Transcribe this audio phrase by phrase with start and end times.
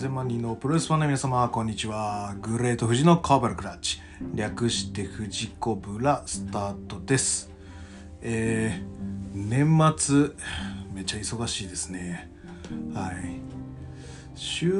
[0.00, 2.34] 千万人のプロレスファンの皆様こんにちは。
[2.40, 4.00] グレート富士のカーバルクラッチ
[4.34, 7.50] 略して富士コブラスタートです。
[8.22, 10.30] えー、年末
[10.94, 12.30] めっちゃ忙しいですね。
[12.94, 13.42] はい。
[14.36, 14.72] 週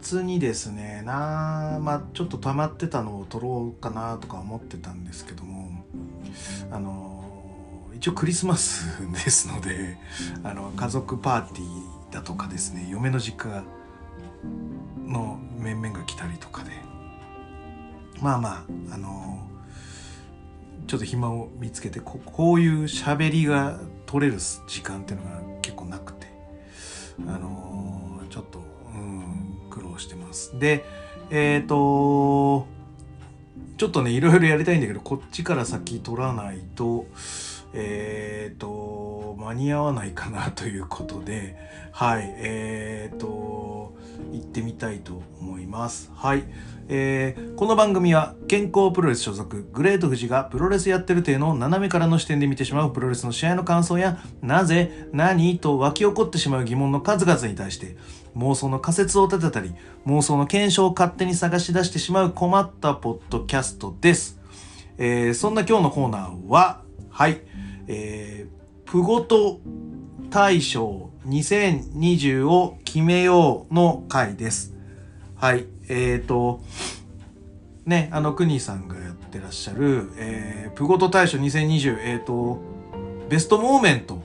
[0.00, 5.84] 末にですねなまあちょっと溜まってたのを撮ろうかなとか思ってたんですけども
[6.72, 7.24] あの
[7.94, 9.98] 一応クリスマスですので
[10.42, 13.62] あの家族パーティーだとかですね嫁の実家が
[15.06, 16.70] の面々が来たりとかで。
[18.20, 18.48] まあま
[18.90, 19.48] ああの
[20.86, 26.26] ちょっと暇を見つけてここういう喋りが取れる時間っていうのが結構なくて。
[27.28, 28.58] あのちょっと、
[28.92, 30.58] うん、苦労してます。
[30.58, 30.84] で
[31.30, 32.66] えっ、ー、と
[33.76, 37.06] ちょっとねいろいろやりたいんだけどこっちから先取らないと
[37.74, 41.56] えっ、ー、と、間に合わないかなということで、
[41.90, 43.92] はい、えっ、ー、と、
[44.32, 46.10] 行ってみたいと思います。
[46.14, 46.44] はい。
[46.88, 57.96] えー、この番組は健康プロレス所属グレート富士がプロレスやってる体の斜めからの視点で見てしまうプロレスの試合の感想やなぜ何と湧き起こってしまう疑問の数々に対して
[58.36, 59.72] 妄想の仮説を立てたり
[60.06, 64.38] 妄想の検証を勝手に探し出してしまう困ったポッドキャストです、
[64.98, 67.40] えー、そんな今日のコーナーははい
[67.86, 69.60] えー、プゴト
[70.34, 74.74] 大賞2020を決めようの回です。
[75.36, 75.66] はい。
[75.88, 76.60] えっ、ー、と、
[77.86, 82.58] ね、あの、クニさんがやってらっしゃる、えー、プゴト大賞2020、えっ、ー、と、
[83.28, 84.20] ベストモーメント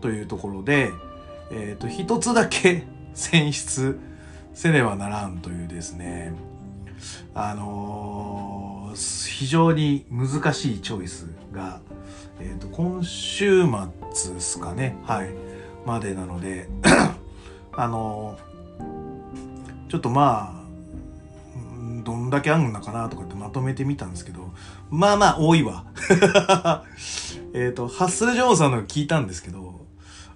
[0.00, 0.92] というところで、
[1.50, 2.84] えっ、ー、と、一つだけ
[3.14, 3.98] 選出
[4.54, 6.32] せねばならんというですね、
[7.34, 11.80] あのー、非常に難しいチョイスが、
[12.40, 13.64] え、ー、と、今週
[14.12, 14.96] 末ですかね。
[15.04, 15.50] はい。
[15.86, 16.68] までなので
[17.72, 18.38] あの
[19.88, 24.52] ちょっとまあ、どんだけあんのかなとかってまとめてみたんですけど、
[24.88, 25.84] まあまあ多いわ。
[27.54, 29.80] えっと、ハッスル・ジョーンさんの聞いたんですけど、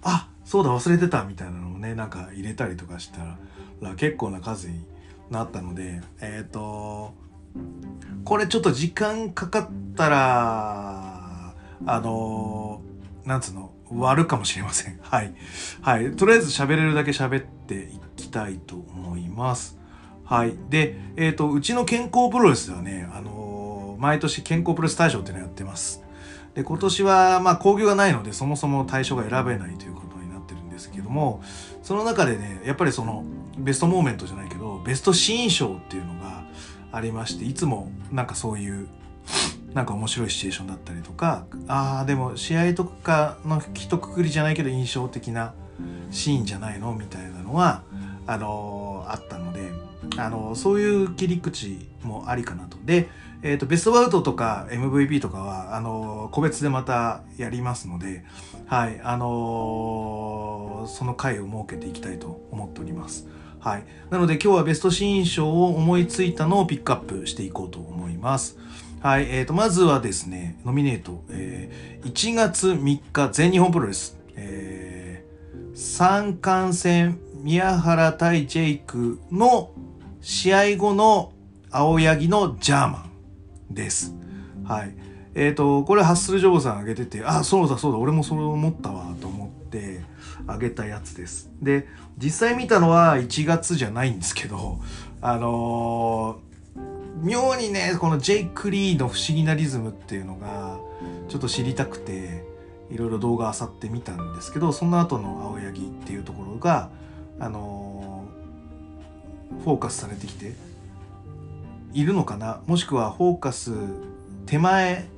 [0.03, 3.39] あ、そうだ忘れてたみたいなのをね、なんか入れたりとかした
[3.81, 4.85] ら結構な数に
[5.31, 7.15] なったので、えっ、ー、と、
[8.25, 11.14] これちょっと時間かかったら、
[11.87, 14.99] あのー、なんつうの、割るかもしれません。
[15.03, 15.35] はい。
[15.83, 16.13] はい。
[16.13, 19.79] とりあえず喋れるだけ喋っていきたいと思います。
[20.25, 20.57] はい。
[20.71, 26.03] で、えっ、ー、と、うちの健康プロレスではね、あのー、毎年健康プロレス大賞っていうのをやってます。
[26.55, 31.43] で、今年は、まあ、興行がないので、そもそも対象が選べないということになってるんですけども、
[31.83, 33.25] その中でね、やっぱりその、
[33.59, 36.45] ベストモーメントじゃないけど、ベストシーン賞っていうのが
[36.93, 38.89] ありまして、いつもなんかそういう、
[39.75, 45.53] なんか面白いシチュエーションだったりとかああでも試合とかの一括りじゃないけど印象的な
[46.11, 47.83] シーンじゃないのみたいなのは
[48.27, 49.71] あの、あったので、
[50.17, 52.79] あの、そういう切り口もありかなと。
[52.85, 53.09] で、
[53.43, 58.25] えーと、ベストバウトとか MVP とかはあの、個別でまたやりますので、
[58.67, 63.27] はいあのその回を設けていきたいと思っております。
[63.61, 68.59] はい、なので今日はベストシーン賞を思いついたのをピックアップしていこうと思います。
[69.05, 79.73] はい、えーと、まずはですね、ノミネート、えー、1月3日全日本プロレス、えー、三冠戦宮原対ジェイクの
[80.23, 81.35] 試合後の
[81.71, 83.11] 青柳のジャーマ
[83.71, 84.15] ンです。
[84.65, 84.95] はい。
[85.35, 90.01] えっ、ー、と、これハッスルジョーさんあげてて、あ、そうだそうだ、俺もそれ思ったわ、と思って
[90.47, 91.51] あげたやつです。
[91.61, 94.81] で、実際見たのは1月じゃないんですけど、
[95.21, 96.41] あの
[97.23, 100.79] 妙にねこのジェイク・リーの不思議なリズムっていうのが
[101.29, 102.45] ちょっと知りたくて
[102.91, 106.91] いろいろ動画あさってみたんですけどその後の青柳っていうところが
[107.41, 108.25] あの、
[109.65, 110.53] フォーカスされてきて
[111.93, 112.61] いるのかな？
[112.67, 113.73] もしくはフォーカス
[114.47, 115.09] 手前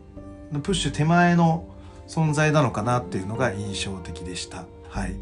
[0.53, 1.67] のプッシュ手前の
[2.07, 4.65] 存在なのかなっていうのが印象的でした。
[4.89, 5.17] はい。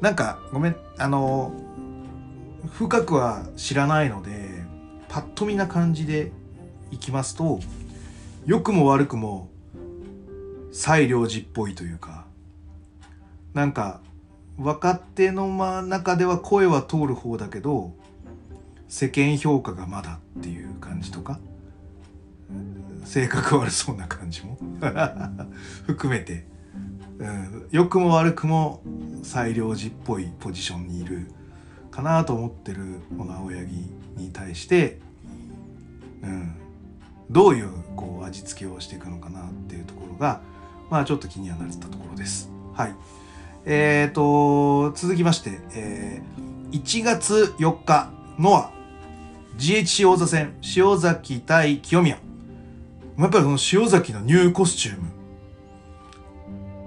[0.00, 1.52] なんかごめんあの、
[2.72, 4.43] 深くは知らないので
[5.14, 6.32] パッと見な感じで
[6.90, 7.60] いきますと
[8.46, 9.48] 良くも悪くも
[10.72, 12.26] 西良寺っぽいというか
[13.52, 14.00] なんか
[14.58, 17.92] 若手の中では声は通る方だけど
[18.88, 21.38] 世間評価がまだっていう感じとか
[23.04, 24.58] 性格悪そうな感じも
[25.86, 26.44] 含めて、
[27.70, 28.82] うん、くも悪くも
[29.22, 31.30] 西良寺っぽいポジションにいる
[31.92, 33.68] かなと思ってるこの青柳
[34.16, 35.03] に対して、
[36.24, 36.54] うん、
[37.30, 40.40] どういうこう味付けをしていくのかなっていうところが
[40.90, 42.50] まあちょっと気にはなってたところです。
[42.74, 42.94] はい。
[43.66, 48.70] えーと、続きまして、えー、1月4日ノア
[49.56, 52.18] GHC 王座戦塩崎対清宮。
[53.18, 55.08] やっぱりこの塩崎のニューコスチューム。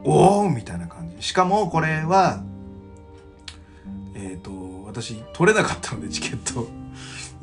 [0.03, 1.25] おおみたいな感じ。
[1.25, 2.43] しかもこれは
[4.13, 6.67] えっ、ー、と私取れなかったのでチケット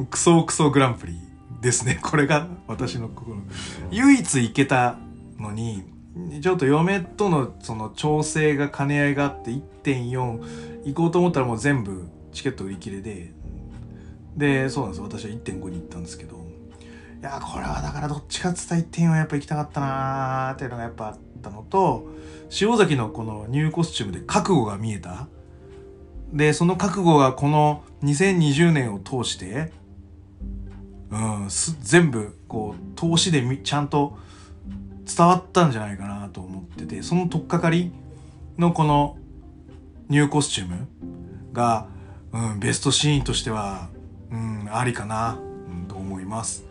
[0.04, 1.23] クソクソグランプリ。
[1.64, 1.98] ですね。
[2.04, 3.38] これが私の心
[3.90, 4.98] 唯一行けた
[5.38, 5.82] のに
[6.42, 13.32] ちょっと嫁とのその調整が兼ね合いがあって1.4行こうと思ったらもう全部チケット売り切れで
[14.36, 15.02] でそうなんです。
[15.02, 22.06] 私は1.5に行ったんですけどいやこれはだからどっちかっつったら1.4はやっぱ行きたかったなーっていうのがやっぱあったのと
[22.60, 25.28] 塩崎のこのニューコスチュームで覚悟が見えた。
[26.32, 29.72] でその覚悟がこの2020年を通して
[31.14, 31.48] うん
[31.80, 34.18] 全部こう投資でちゃんと
[35.04, 37.92] 伝わったんじゃないかなと思っててその取っかかり
[38.58, 39.16] のこの
[40.08, 40.88] ニューコスチューム
[41.52, 41.86] が、
[42.32, 43.90] うん、ベストシーンとしては、
[44.30, 45.38] うん、ありかな、
[45.68, 46.64] うん、と思います。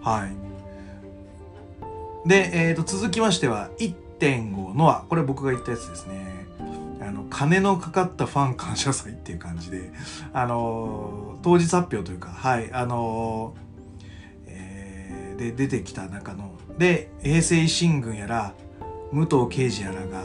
[0.00, 2.28] はい。
[2.28, 6.46] で、えー、と続きましては1.5のはこれ僕が言ったやつですね。
[7.00, 9.92] あの金のかかったファン感謝祭っていう感じで、
[10.32, 13.54] あのー、当日発表というか、はい、あの、
[15.38, 16.50] で出てきた中の。
[16.76, 18.52] で平成維新軍やら
[19.12, 20.24] 武藤敬司やらが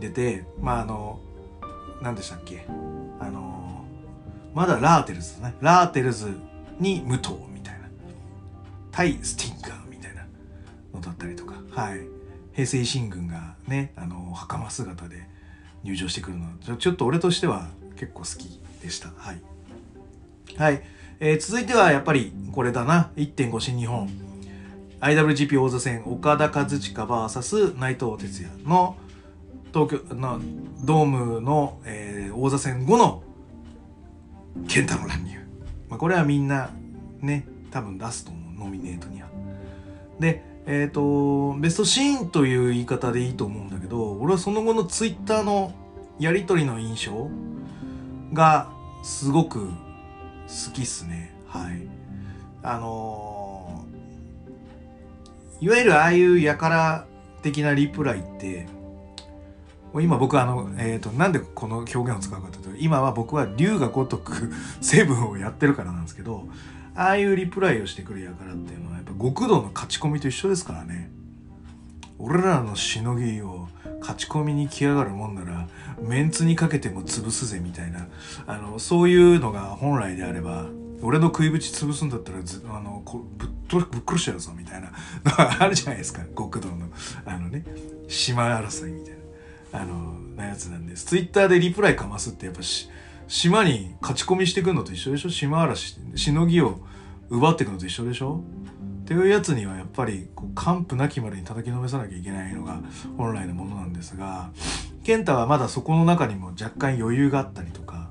[0.00, 1.20] 出てまああの
[2.02, 2.66] 何でしたっけ？
[3.20, 3.84] あの
[4.54, 5.54] まだラーテルズね。
[5.60, 6.32] ラーテルズ
[6.80, 7.88] に武藤みたいな。
[8.90, 10.26] 対スティンガーみたいな
[10.94, 11.54] のだったりとか。
[11.70, 12.00] はい。
[12.54, 15.28] 平成維新軍がねあの袴姿で
[15.84, 19.10] 入場してくるのはちょっと俺としては結構好きでした。
[19.16, 19.42] はい。
[20.56, 20.82] はい、
[21.20, 23.12] えー、続いてはやっぱりこれだな。
[23.16, 24.08] 1.5新日本。
[25.00, 28.96] IWGP 王座戦岡田和親 VS 内藤哲也の
[29.72, 30.40] 東京の
[30.84, 33.22] ドームの、えー、王座戦後の
[34.66, 35.38] 健太の乱入、
[35.88, 36.70] まあ、これはみんな
[37.20, 39.28] ね多分出すと思うノミネートには。
[40.18, 45.72] でえっ、ー、とベストシーンという言い方でいいと思うんだけど俺はその後のツイッターの
[46.18, 47.30] やり取りの印象
[48.32, 48.68] が
[49.02, 51.32] すごく好きっすね。
[51.46, 51.86] はい。
[52.62, 53.37] あのー、
[55.60, 57.06] いわゆるああいうやから
[57.42, 58.66] 的なリプライって
[59.94, 66.44] 今僕あの、えっ、ー、と、なんでこの表現を使うかというと、今は僕は龍が如く成分をやってるからなんですけど、
[66.94, 71.10] ああいうリプライをしてくる輩っていうのは、やっぱ極道の勝ち込みと一緒ですからね。
[72.18, 73.68] 俺らのしのぎを
[74.00, 75.68] 勝ち込みに来やがるもんなら、
[76.00, 78.08] メンツにかけても潰すぜみたいな、
[78.46, 80.66] あの、そういうのが本来であれば、
[81.02, 84.90] 俺の食いぶち潰すんだったら、あの、こぶっ、ぶっ殺してやるぞみたいな。
[85.24, 86.22] の があるじゃないですか。
[86.36, 86.88] 極道の、
[87.24, 87.64] あのね、
[88.08, 89.18] 島争いみたいな。
[89.70, 91.04] あのなやつなんです。
[91.06, 92.88] ツイッターでリプライかますってやっぱし
[93.26, 95.30] 島に勝ち込みしてくるのと一緒でしょ？
[95.30, 96.80] 島嵐しのぎを
[97.28, 98.42] 奪っていくのと一緒でしょ？
[99.02, 102.80] っていうやつにはやっぱり完膚なきまでに叩きのめさなきゃいけないのが
[103.18, 104.50] 本来のものなんですが
[105.04, 108.10] 健太はまだそこの中にも若干余裕があったりとか、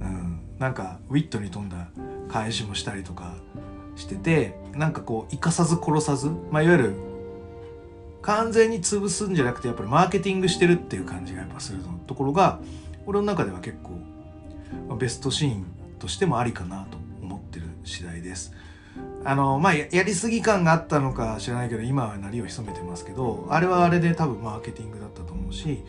[0.00, 1.88] うん、なんかウィットに富んだ
[2.28, 3.34] 返しもしたりとか
[3.96, 6.94] しててなんかこう生かさず殺さず、まあ、いわゆる
[8.22, 12.60] 完全に潰すんじゃなくてやっぱりマーケティングしてるっていう感じがやっぱするところが
[13.06, 15.66] 俺の中では結構ベストシーン
[15.98, 18.52] としてもありかなと思ってる次第です。
[19.24, 25.82] あのまあやりすぎ感があったのか知らないけど今は鳴りを潜めてますけどあれはあれで多分マーケティングだったと思うし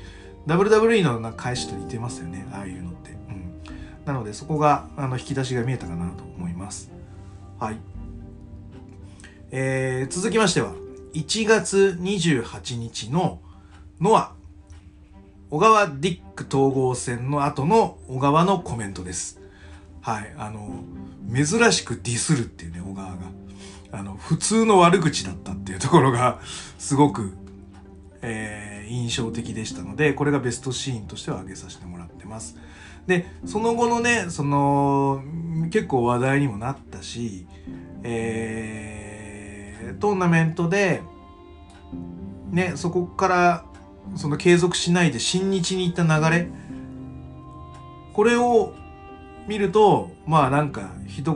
[0.47, 3.15] WWE のな返しと似てますよねああいうのって。
[4.05, 6.91] なのでそこがあの引き出しが見えたかなと思います。
[7.59, 7.77] はい。
[9.51, 10.73] えー、続きましては
[11.13, 13.39] 1月28日の
[14.01, 14.33] ノア
[15.49, 19.39] 小川ディック統合戦の後の小川のコメントです。
[20.01, 20.33] はい。
[20.37, 20.83] あの、
[21.33, 23.17] 珍しくディスるっていうね、小川が。
[23.91, 26.39] あの、普通の悪口だったっていうところが、
[26.77, 27.31] すごく、
[28.21, 32.57] えー、印象的でしたので、これがベストシーンとしては挙げさせてもらってます。
[33.07, 35.23] で、その後のね、その、
[35.71, 37.47] 結構話題にもなったし、
[38.03, 39.65] えー
[39.99, 41.01] トーナメントで、
[42.51, 43.65] ね、そこから
[44.15, 46.47] その継続しないで新日に行った流れ。
[48.13, 48.73] これを
[49.47, 51.35] 見るとまあなんか一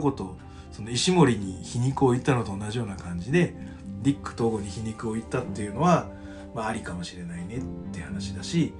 [0.72, 3.54] その石森に皮肉を言ったのと同じような感じで
[4.02, 6.08] ディック統合に皮肉を言ったっていうのは、
[6.54, 7.60] まあ、ありかもしれないねっ
[7.92, 8.72] て話だし、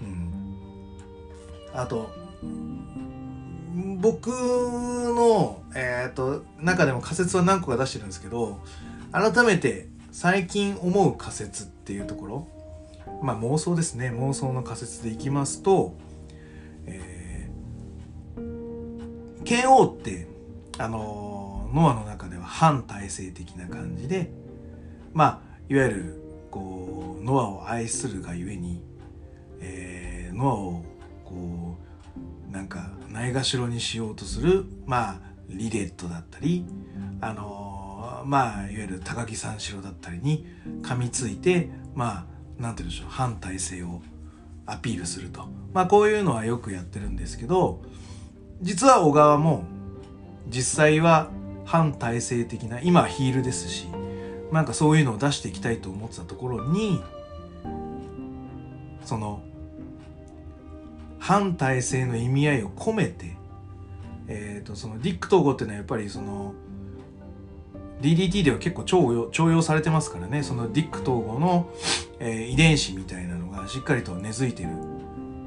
[0.00, 0.56] うん、
[1.74, 2.10] あと
[4.00, 8.60] 僕の、えーと中でも仮説は何個か出してるんですけど
[9.12, 12.48] 改めて最近思う仮説っていうところ
[13.22, 14.10] まあ妄想ですね。
[14.10, 15.94] 妄想の仮説でいきますと、
[16.86, 20.26] えー、剣王って
[20.78, 24.32] あのノアの中では反体制的な感じで
[25.14, 28.82] まあいわゆるこうノアを愛するがゆえに、
[29.60, 30.84] えー、ノアを
[31.24, 31.91] こう
[32.52, 36.64] なんかないがしろにしようとするまあリレットだったり
[37.20, 40.46] あのまあいわゆる高木三四郎だったりに
[40.82, 42.26] 噛みついてま
[42.58, 44.02] あなんて言うんでしょう反体制を
[44.66, 45.48] アピールすると。
[45.72, 47.82] まあこういうのはよくやってるんですけど
[48.60, 49.64] 実は小川も
[50.48, 51.30] 実際は
[51.64, 53.86] 反体制的な今はヒールですし
[54.52, 57.00] なんかそういうのを出していきたいと思ってたところに
[59.04, 59.42] その
[61.22, 63.36] 反体制の意味合いを込めて、
[64.26, 66.52] えーと、そのディック統合っていうのはやっぱりその
[68.00, 71.70] DDT では結構重用重用されてますからねそのディック統合の、
[72.18, 74.70] えー、遺伝子みたいなのがしっかりと根付いてる、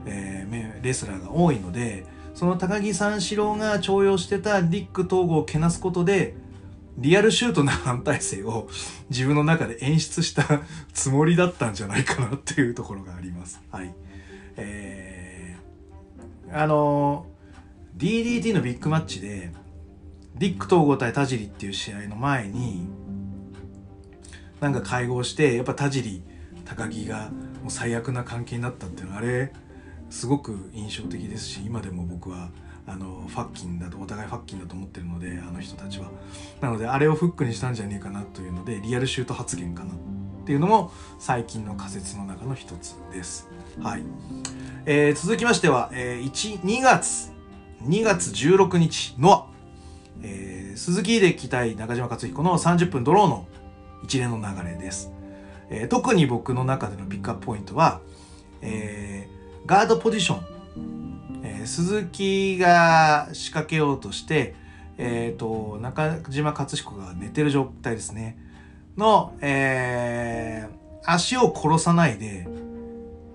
[0.05, 6.35] えー、レスラーが多いのでその高木三四郎が重用してたディック統合をけなすことで
[6.97, 8.69] リアルシュートな反体制を
[9.11, 10.61] 自分の中で演出した
[10.93, 13.61] つもりだったんじゃないかなっていうところがあります。
[13.71, 13.93] はい。
[14.57, 15.14] えー、
[16.51, 17.25] あの
[17.97, 19.51] DDT のビッグマッチで
[20.35, 22.87] ディック統合対田尻っていう試合の前に
[24.59, 26.23] なんか会合してやっぱ田尻
[26.65, 27.29] 高木が
[27.61, 29.53] もう最悪な関係になったっていうのはあれ
[30.09, 32.49] すごく印象的ですし今でも僕は
[32.87, 36.11] あのファッキンだとお互いファッキンだと思ってるのであの人たちは。
[36.61, 39.95] なのであれをフックにしたんじゃねえかなというのでリアルシュート発言かなっ
[40.45, 43.49] ていうのも最近の仮説の中の一つです。
[43.81, 44.03] はい、
[44.85, 47.31] えー、続きましては、えー、1 2月
[47.83, 49.47] 2月16日の、
[50.23, 53.47] えー、鈴木秀樹対中島克彦の30分ドローの
[54.03, 55.11] 一連の流れです、
[55.69, 58.01] えー、特に僕の中でのピックアップポイントは、
[58.61, 60.55] えー、ガードポジション。
[61.65, 64.55] 鈴木が仕掛けようとして、
[64.97, 68.37] えっ、ー、と、中島克彦が寝てる状態ですね。
[68.97, 72.47] の、えー、足を殺さないで、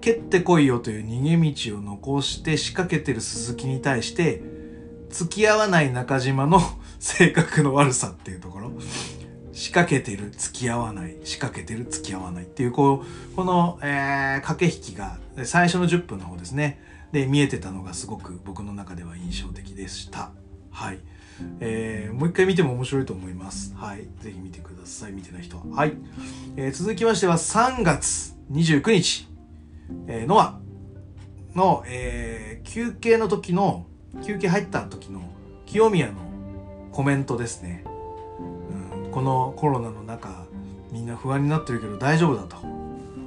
[0.01, 4.43] 蹴ってこいよという逃げ道を残して仕掛けてる鈴木に対して、
[5.11, 6.61] 付き合わない中島の
[6.99, 8.73] 性格の悪さっていうところ。
[9.53, 12.45] 仕掛けてる、付き合わない、仕掛けてる、付き合わない。
[12.45, 16.81] っていう、こう、この、えー、駆け引きが、最初の10分の方ですね。
[17.13, 20.31] で見えてたのがすごく僕の中では印象的でした。
[20.71, 21.01] はい、
[21.61, 23.75] えー、もう一回見ても面白いと思います。
[23.77, 24.07] はい。
[24.21, 25.13] ぜひ見てください。
[25.13, 25.65] 見てない人は。
[25.71, 25.95] はい、
[26.57, 29.29] えー、続きましては3月29日、
[30.07, 30.59] えー、ノア
[31.55, 33.87] の、えー、休憩の時の
[34.25, 35.23] 休憩入った時の
[35.67, 36.15] 清宮の
[36.93, 37.85] コメントですね、
[39.05, 40.45] うん、このコロナの中
[40.91, 42.57] みんな不安になってるけど大丈夫だと。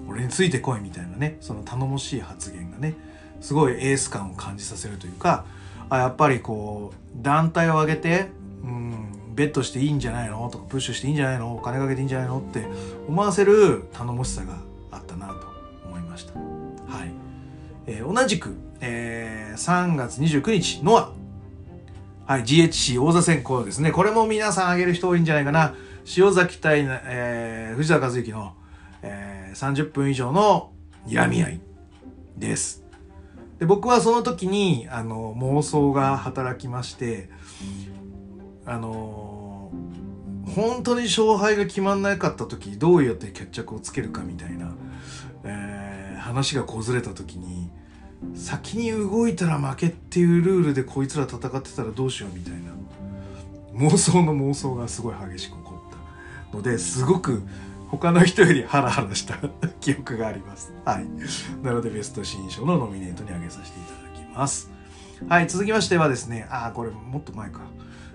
[0.08, 1.38] 俺についてこいみたいなね。
[1.42, 2.94] その頼もしい発言がね。
[3.42, 5.46] すごいエース感を感じさせるというか
[5.90, 8.30] あやっぱりこう団体を挙げて、
[8.64, 10.50] うん、ベットしていいんじゃないの？
[10.50, 11.56] とかプッシュしていいんじゃないの？
[11.56, 12.40] お金かけていいんじゃないの？
[12.40, 12.66] って
[13.08, 14.58] 思わせる頼もしさが
[17.86, 21.14] えー、同じく、えー、3月29日ノア
[22.26, 23.92] はい、GHC 王座戦こうですね。
[23.92, 25.76] これも皆さん挙げる人多いんじゃないかな。
[26.18, 28.54] 塩崎対、えー、藤田和之の、
[29.02, 30.72] えー、30分以上の
[31.06, 31.62] 睨み合い
[32.38, 32.84] です。
[33.60, 37.30] で僕はその時にあの妄想が働きまして
[38.66, 39.72] あの
[40.56, 44.74] 本当に勝敗が決まんなかった時どうやって決着をつけるかみたいな、
[45.44, 47.63] えー、話がこずれた時に
[48.36, 52.72] 先に動いたら負けっていうルールでこいつら戦ってたらどうしようみたいな
[53.74, 55.92] 妄想の妄想がすごい激しく起こっ
[56.52, 57.42] たのですごく
[57.98, 59.38] 他の人よりハラハラした
[59.80, 60.74] 記憶があります。
[60.84, 61.06] はい。
[61.64, 64.72] なのでベスト新書のノミネートに挙げさせていただきます。
[65.30, 65.48] はい。
[65.48, 67.62] 続きましてはですね、あ、これもっと前か。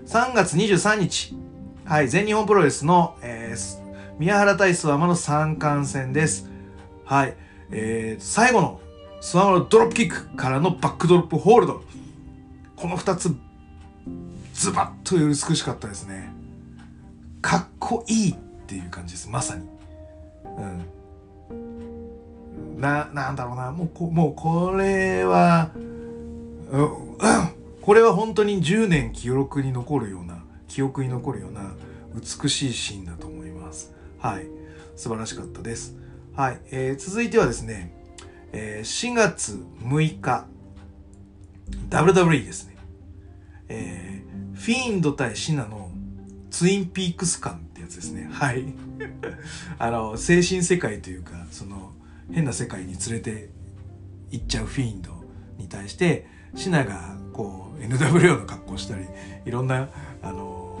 [0.05, 1.33] 3月23日。
[1.85, 2.09] はい。
[2.09, 3.79] 全日本プロレスの、えー、
[4.19, 6.49] 宮原対諏訪間の三冠戦です。
[7.05, 7.37] はい。
[7.71, 8.81] えー、最後の
[9.21, 11.81] 諏訪間のドロップキックからのバックドロップホールド。
[12.75, 13.35] この2つ、
[14.53, 16.31] ズバッとより美しかったですね。
[17.41, 18.35] かっこいいっ
[18.67, 19.29] ていう感じです。
[19.29, 19.67] まさに。
[21.51, 22.79] うん。
[22.79, 23.71] ななんだろうな。
[23.71, 25.71] もうこもうこれは、
[26.71, 27.17] うん、
[27.81, 31.73] これは本当に10年記録に残るような記憶に残るような
[32.15, 33.91] 美しいシーンだと思います。
[34.17, 34.47] はい。
[34.95, 35.95] 素晴らしかったです。
[36.35, 37.98] はい、えー、続いてはですね、
[38.51, 40.47] えー、4月6日
[41.89, 42.77] WWE ですね
[43.71, 45.91] えー、フィーンド対シナの
[46.49, 48.27] ツインピークス感ってやつですね。
[48.31, 48.73] はい。
[49.77, 51.93] あの、精神世界というか、その、
[52.31, 53.49] 変な世界に連れて
[54.31, 55.11] 行っちゃうフィーンド
[55.59, 56.25] に対して、
[56.55, 59.05] シナが、こう、NWO の格好したり
[59.45, 59.89] いろんな
[60.21, 60.77] あの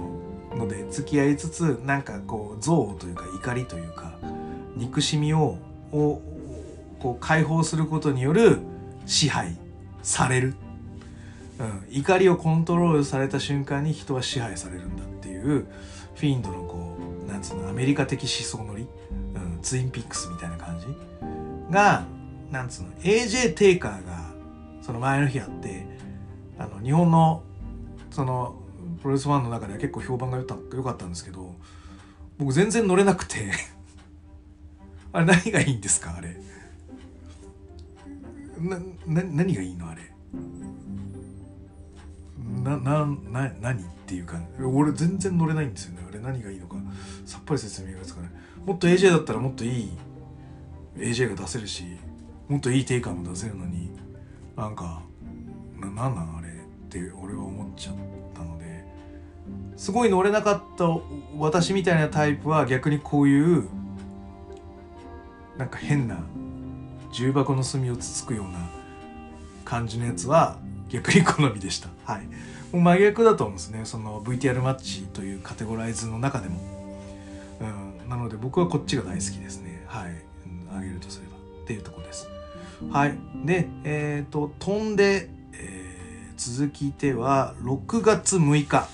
[0.53, 4.13] ので付き合いつつなんかこう憎悪というか怒りというか
[4.75, 5.57] 憎しみを
[5.91, 6.21] を
[6.99, 8.59] こう解放することによる
[9.05, 9.57] 支配
[10.03, 10.55] される、
[11.59, 15.65] うん、怒りをコントロールされた瞬間に人は支配されるんだっていう
[16.15, 18.87] フィンドのこうなんつうのアメリカ的思想のり、
[19.35, 20.85] うん、ツインピックスみたいな感じ。
[21.71, 22.05] が
[22.51, 24.31] なんつうの AJ テイカーが
[24.81, 25.85] その前の日あって
[26.57, 27.43] あの日本の
[28.09, 28.55] その
[29.01, 31.55] プロレスファンの中では結構評判が良かったんですけど
[32.37, 33.51] 僕全然乗れなくて。
[35.11, 36.39] あれ何がいいんですかあれ。
[38.59, 40.01] なな何がいいのあれ？
[42.63, 46.05] ななな何っていうか俺全然乗れないんですよね。
[46.07, 46.75] あれ何がいいのか。
[47.25, 48.31] さっぱり説明がつかない。
[48.65, 49.89] もっと AJ だったらもっといい
[50.97, 51.85] AJ が出せるし
[52.47, 53.89] もっといい定価も出せるのに
[54.55, 55.01] なんか
[55.79, 56.51] ななんなんあれっ
[56.89, 57.95] て俺は思っちゃっ
[58.33, 58.83] たので
[59.77, 60.85] すごい乗れなかった
[61.37, 63.69] 私みたいなタイプは逆にこういう
[65.57, 66.23] なんか変な
[67.11, 68.59] 重箱の隅をつつくような
[69.65, 70.57] 感じのやつは
[70.89, 71.89] 逆に好みでした。
[72.05, 72.25] はい。
[72.71, 73.85] もう真逆だと思うんですね。
[73.85, 76.59] その VTR マッチというカテゴライズの中でも。
[77.61, 79.83] うん、なので僕はこっちが大好きですね。
[79.87, 80.13] はい。
[80.75, 81.37] あげるとすれば。
[81.63, 82.27] っていうとこです。
[82.91, 83.17] はい。
[83.45, 88.87] で、えっ、ー、と、飛んで、えー、続きては6月6日。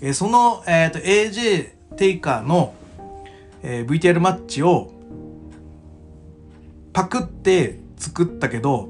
[0.00, 2.74] えー、その、えっ、と、AJ テイカーの、
[3.62, 4.92] え VTR マッチを
[6.92, 8.88] パクって作ったけど、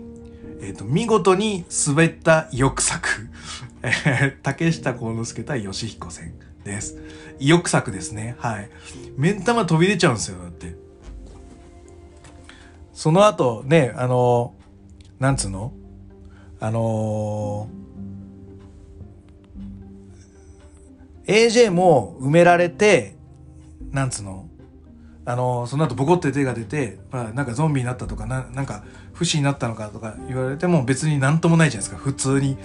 [0.61, 3.09] えっ、ー、と、見事に滑った意欲作。
[3.83, 6.97] え竹下幸之助対吉彦戦です。
[7.41, 8.37] 意欲作ですね。
[8.39, 8.71] はい。
[9.17, 10.77] 目ん玉飛び出ちゃうんですよ、だって。
[12.93, 14.55] その後、ね、あの
[15.19, 15.73] なんつうの？
[16.61, 23.17] あのー、AJ も埋められて、
[23.91, 24.49] なんつうの？
[25.25, 32.03] あのその後ボコって手が出て、まあ、なんかゾンビになったとかななんか不死になったのかとか言われても別に何ともないじゃないですか。
[32.03, 32.59] 普通に。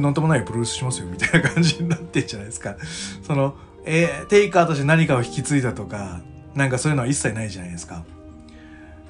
[0.00, 2.76] 何ともないプロレスしますよみたいな感じになってんじゃないですか。
[3.22, 6.20] その、えー、テイカーとして何かを引き継いだとか
[6.54, 8.04] なんかそういうのは一切ないじゃないですか。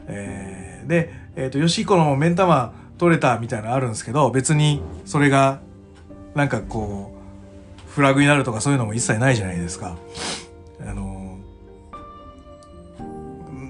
[0.08, 5.60] えー、で、えっ、ー、と吉彦の目ん玉取れたみたいなのあるんですけど別にそれが
[6.34, 7.12] なんかこ
[7.88, 9.96] うフラグになるとかそういうのも一切ないじゃないですか。
[10.80, 11.15] あの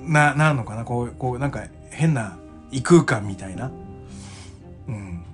[0.07, 0.85] な、なるのかな？
[0.85, 2.39] こう、こう、なんか変な
[2.71, 3.71] 異空間みたいな。
[4.89, 5.25] うん。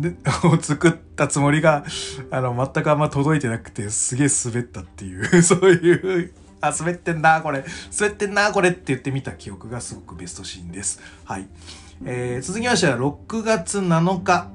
[0.00, 1.84] で、 を作ったつもりが、
[2.30, 7.64] あの、全くあんま届いてなくて、すげえ滑ったっていう、 そういう、あ、滑ってんな、これ。
[7.98, 11.00] 滑ってんな、これって言ってみた記憶がすごくベストシーンです。
[11.24, 11.48] はい。
[12.04, 14.50] えー、続きましては6月7日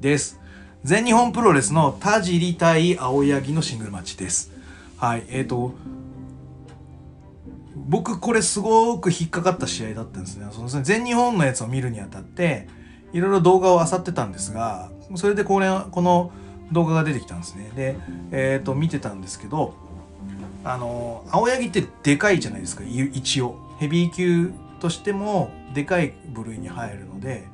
[0.00, 0.38] です。
[0.84, 4.52] 全日本プロレスの田尻対青柳のシングルマッチです。
[4.96, 5.24] はい。
[5.28, 5.74] えっ、ー、と、
[7.88, 10.46] 僕これすごく引っかかった試合だったんですね。
[10.52, 12.68] その全日本のやつを見るにあたって、
[13.14, 16.30] いろいろ動画を漁ってたんですが、それでこれ、この
[16.70, 17.70] 動画が出てきたんですね。
[17.74, 17.96] で、
[18.30, 19.74] えっ、ー、と、見てたんですけど、
[20.64, 23.56] あの、青柳ってでかいじゃないですか、一応。
[23.78, 27.48] ヘビー級としてもでかい部類に入るので、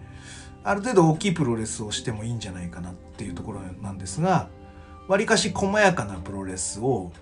[0.65, 4.49] ある程度大きいプロレスをしてもいいんじゃないかなっていうところなんですが、
[5.07, 7.13] わりかし細やかなプロレスを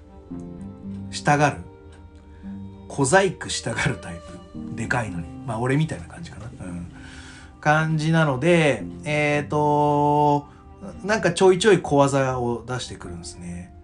[1.10, 1.56] したがる
[2.92, 4.76] 小細工したがるタイプ。
[4.76, 5.26] でかいのに。
[5.46, 6.92] まあ俺みたいな感じかな、うん、
[7.58, 10.46] 感じなのでえっ、ー、と
[11.02, 13.74] なんかちょいちょい小技を出してくるんですね。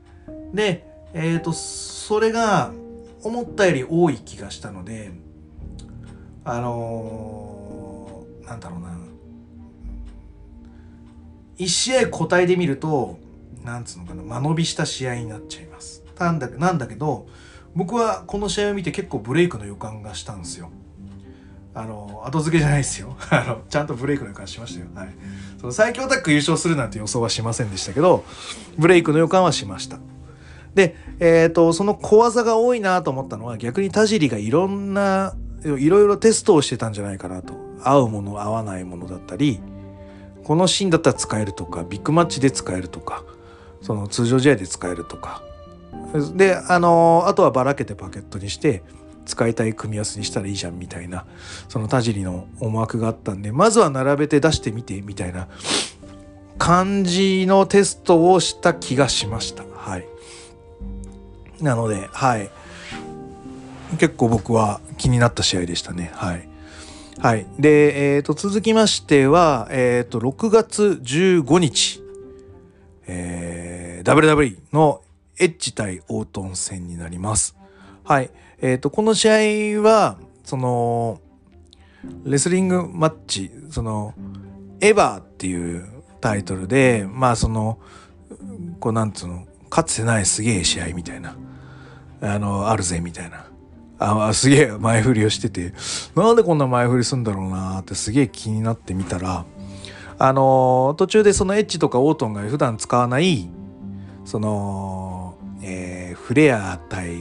[0.53, 2.71] でえっ、ー、とそれが
[3.23, 5.11] 思ったより多い気がしたので
[6.45, 8.89] あのー、なんだろうな。
[11.57, 13.19] 1試合個体で見ると
[13.65, 14.23] なんつうのかな。
[14.23, 16.05] 間延びした試合になっちゃいます。
[16.19, 17.27] なんだなんだけど
[17.79, 20.69] 僕はこの試合を見て結構ブレイクの予感がしたんですよ。
[21.75, 23.17] あの、後付けじゃないですよ。
[23.31, 24.87] あの、ちゃんとブレイクの予感しましたよ。
[24.97, 25.15] はい。
[25.61, 28.25] その最強タッグ優勝するなんて予想はしませんでしたけど、
[28.79, 30.01] ブレイクの予感はしました。
[30.75, 37.55] で、えっ、ー、と、その小技が多いなと思ったのは逆に田尻がいろんな、いろいろテストをしてたんじゃないかなと。
[37.85, 39.61] 合うもの、合わないものだったり、
[40.43, 43.23] このシーンだったら使えるとか、ビッグマッチで使えるとか、
[43.83, 45.45] その通常試合で使えるとか、
[46.37, 48.83] であのあとはばらけてパケットにして
[49.27, 51.27] 使いたい組み合わせにしたらいいじゃんみたいな
[51.69, 55.49] その田尻の思惑があったんでまずは並べて出してみてみたいな
[56.57, 59.65] 感じのテストをした気がしました。
[59.77, 60.07] はい。
[61.61, 62.51] なのではい。
[63.99, 66.11] 結構僕は気になった試合でしたね。
[66.15, 66.49] はい。
[67.21, 67.47] はい。
[67.59, 72.01] で、えっ、と、続きましては、えっ、と、6月15日、
[73.09, 75.01] えー、WWE の
[75.41, 77.57] エッジ対オートン戦になります。
[78.05, 78.31] はい。
[78.61, 81.21] えっ、と、この試合は、その、
[82.25, 84.15] レスリングマッチ、その、
[84.81, 85.87] エヴァーっていう
[86.21, 87.79] タイトルで、まあその、
[88.81, 91.37] こうなんつうの、かつてないすげえ試合みたいな、
[92.21, 93.47] あの、あるぜみたいな。
[94.01, 95.75] あすげえ前振りをしてて、
[96.15, 99.45] なんでこんな前振りすんだろうなってすげえ気になってみたら、
[100.21, 103.51] あの途中でそのエッジとかオートンが普段使わない、
[104.25, 105.18] その、
[105.69, 107.17] えー、フレア対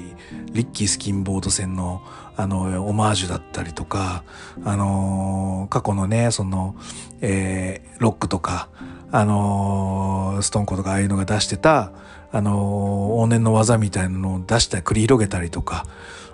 [0.54, 2.02] リッキースキンボード戦の
[2.40, 4.24] あのオマージュだったりとか、
[4.64, 6.76] あの過去のねその、
[7.20, 8.70] えー、ロックとか、
[9.12, 11.92] あのストンコとかああいうのが出してた、
[12.32, 15.88] あの往年の技みたいなのを出したり繰り広げたりとか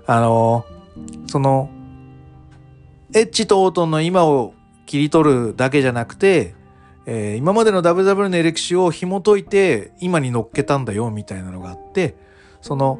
[0.05, 0.65] あの
[1.27, 1.69] その
[3.13, 4.53] エッジとオートンの今を
[4.85, 6.53] 切り取るだけじゃなくて、
[7.05, 12.15] えー、今までの WW の歴史を紐解いて今に乗っけたんだよみたいなのがあって
[12.61, 12.99] その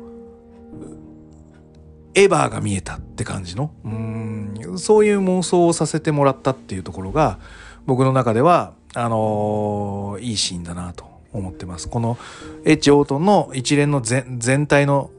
[2.14, 3.72] エヴァーが見えたって感じの？
[3.84, 7.40] うんそういう妄想をさせてもらったっていうところが
[7.86, 11.90] 僕の中ではあのー、いいシーンだなと思ってます。
[11.90, 12.18] この
[12.66, 15.10] エッジ・オートンの一連の全体の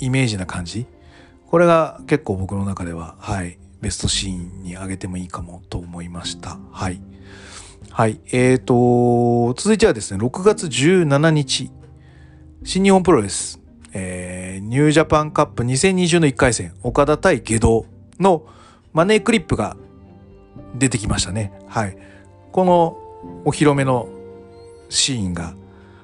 [0.00, 0.86] イメージな感じ
[1.46, 6.58] これが結構僕の中でははいベストシーンに挙げてもいいかもと思いました。
[6.70, 7.00] はい。
[7.94, 8.20] はい。
[8.32, 11.70] えーと、続いてはですね、6月17日、
[12.64, 13.60] 新日本プロレス、
[13.92, 17.84] えー、ニュージャパンカップ2020の1回戦、岡田対下道
[18.18, 18.46] の
[18.94, 19.76] マネークリップが
[20.74, 21.52] 出てきましたね。
[21.66, 21.98] はい。
[22.50, 22.96] この
[23.44, 24.08] お披露目の
[24.88, 25.52] シーンが、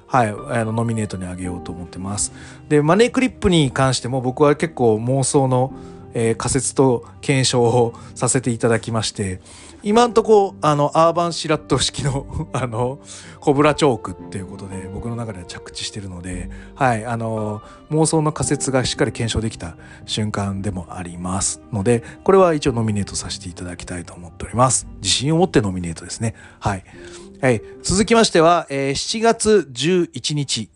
[0.05, 2.33] はい、あのノミネートにあげようと思ってます。
[2.67, 5.73] で、マネークリップに関しても僕は結構妄想の、
[6.13, 9.41] えー、仮説と検証をさせていただきまして、
[9.81, 12.99] 今んとこあのアーバンシラット式の あの
[13.39, 24.87] コブラチョークっていうことで僕の中では着地してるので、はい、あの妄想の仮説がしっかり検証できた瞬間でもありますのでこれは一応ノミネートさせていただきたいと思っております。
[24.97, 26.35] 自信を持ってノミネートですね。
[26.59, 26.83] はい、
[27.41, 30.69] はい、続きましては、えー、7月11日。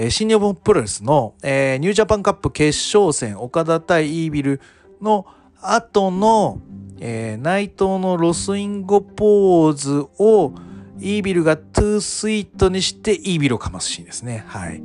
[0.00, 4.60] えー、新日本プロレスの、えー、ニュージャパンカップ決勝戦岡田対イービル
[5.02, 5.26] の
[5.60, 6.62] 後の、
[7.00, 10.54] えー、内藤のロスインゴポーズを
[11.00, 14.42] イービルがトゥースイートにしてイービルをかますシーンですね。
[14.46, 14.82] はい。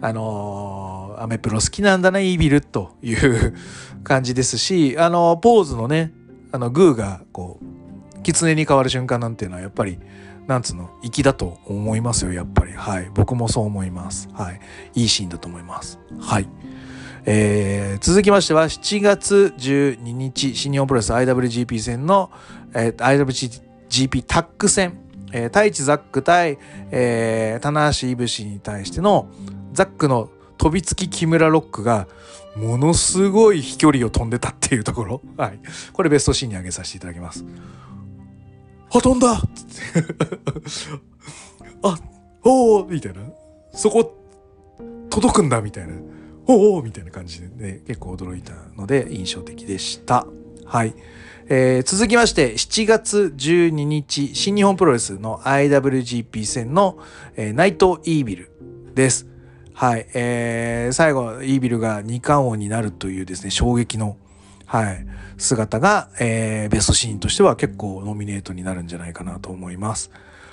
[0.00, 3.56] あのー、アメプロ好きなんだな、イービルという
[4.04, 6.12] 感じですし、あのー、ポーズのね、
[6.52, 9.98] あの、グーがこう、狐に変わる瞬間なんていうのはやっぱり、
[10.46, 12.72] なんつうの、粋だと思いますよ、やっぱり。
[12.72, 13.10] はい。
[13.14, 14.28] 僕もそう思います。
[14.32, 14.60] はい。
[14.94, 15.98] いいシーンだと思います。
[16.20, 16.48] はい。
[17.28, 22.30] えー、続きましては7月12日新日本プロレス IWGP 戦の、
[22.72, 25.00] えー、IWGP タッグ戦、
[25.32, 26.56] えー、太一ザック対、
[26.92, 29.28] えー、棚橋いぶしに対しての
[29.72, 32.06] ザックの飛びつき木村ロックが
[32.54, 35.20] ものすごい飛距離を飛んでたっていうところ。
[35.36, 35.58] はい。
[35.92, 37.44] これベストシーンに挙げさせていただきます。
[38.90, 39.40] あ、飛んだ
[41.82, 41.98] あ、
[42.44, 43.20] おおみたいな。
[43.72, 44.16] そこ、
[45.10, 45.94] 届くんだみたいな。
[46.46, 50.26] おおみたいな感じで、ね、結構驚いたので印象的でした。
[50.64, 50.94] はい。
[51.48, 56.98] えー、続きまして、7月12日、新日本プロレスの IWGP 戦の、
[57.36, 58.50] えー、ナイト・イービル
[58.94, 59.26] です。
[59.72, 60.06] はい。
[60.14, 64.16] えー、最後、イービルが二冠王になるというですね、衝撃の、
[64.66, 65.06] はい、
[65.38, 70.10] 姿が、えー、ベストシーンとしては結構ノミネートになるんじゃないかなと思います。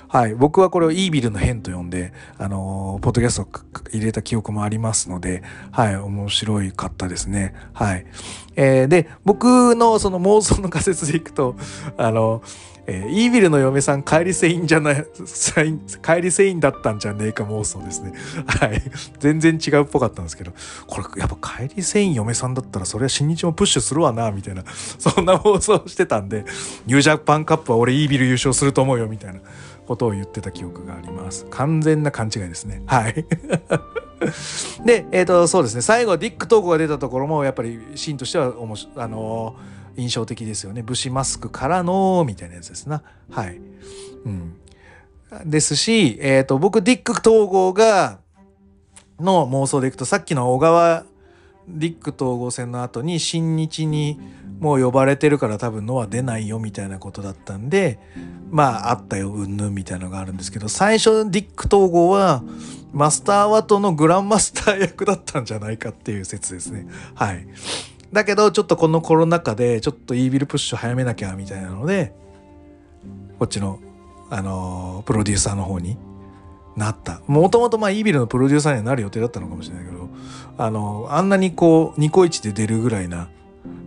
[0.08, 0.34] はい。
[0.36, 3.48] 僕はこれをイービルの変と呼んで、あのー、ポッドキャストを
[3.90, 5.96] 入れた記憶もありますので、はい。
[5.96, 7.54] 面白いかったですね。
[7.72, 8.06] はい。
[8.54, 11.56] えー、で、僕のその妄想の仮説でいくと、
[11.96, 12.42] あの
[12.86, 15.06] えー、イービルの嫁さん帰りセインじゃない、
[16.02, 18.12] 帰りセインだったんじゃねえか妄想ですね。
[18.46, 18.82] はい。
[19.18, 20.52] 全然違うっぽかったんですけど、
[20.86, 24.64] これやっぱ帰りセイン嫁さんだったらそれは新日もプッシュするわな、みたいな、
[24.98, 26.44] そんな妄想してたんで、
[26.86, 29.40] ニュージャパンカップは俺イービル優勝すると思うよ、みたいな。
[29.86, 31.46] ことを言ってた記憶があります。
[31.50, 32.82] 完全な勘違いですね。
[32.86, 33.26] はい。
[34.84, 35.82] で、えっ、ー、と、そうですね。
[35.82, 38.46] 最後、ディック東郷が出たところも、やっぱりシーンとしては、
[38.96, 40.82] あのー、印象的ですよね。
[40.82, 43.02] BUSHI マスクからの、みたいなやつですな。
[43.30, 43.60] はい。
[44.24, 44.56] うん。
[45.46, 48.18] ですし、えっ、ー、と、僕、ディック東郷が、
[49.20, 51.04] の妄想でいくと、さっきの小川
[51.68, 54.20] ディック東郷戦の後に新日に
[54.60, 57.98] もう呼ばれてるから多分のは出ないよみたいなことだったんで
[58.50, 62.42] まああったようんぬんみたいなのがあるんですけど最初ディック統合は
[62.92, 67.46] マスターワトのグランマスター役だったんじゃないかっていう説ですねはい
[68.14, 72.14] だけどちょっとこのコロナ禍でちょっとイービルプッシュ早めなきゃみたいなので
[73.40, 73.80] こっちの
[74.30, 75.98] あのプロデューサーの方に
[76.76, 77.20] なった。
[77.26, 80.08] もともとまあイービルのプロデューサーになる予定だったのかもしれないけど
[80.58, 83.28] あのあんなにこうニコイチで出るぐらいな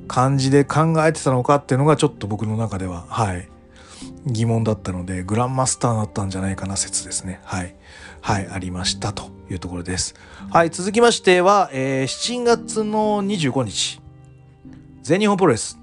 [0.09, 3.49] 感じで考えてたのかっていうのがちょっと僕の中でははい。
[4.25, 7.39] 疑問だったのでグランマスターだったんじゃないかな説ですね。
[7.43, 7.75] はい。
[8.19, 10.15] はいありましたというところです。
[10.51, 14.07] はい続きましては、えー、7月の25日。
[15.08, 15.80] 全日本プロレス、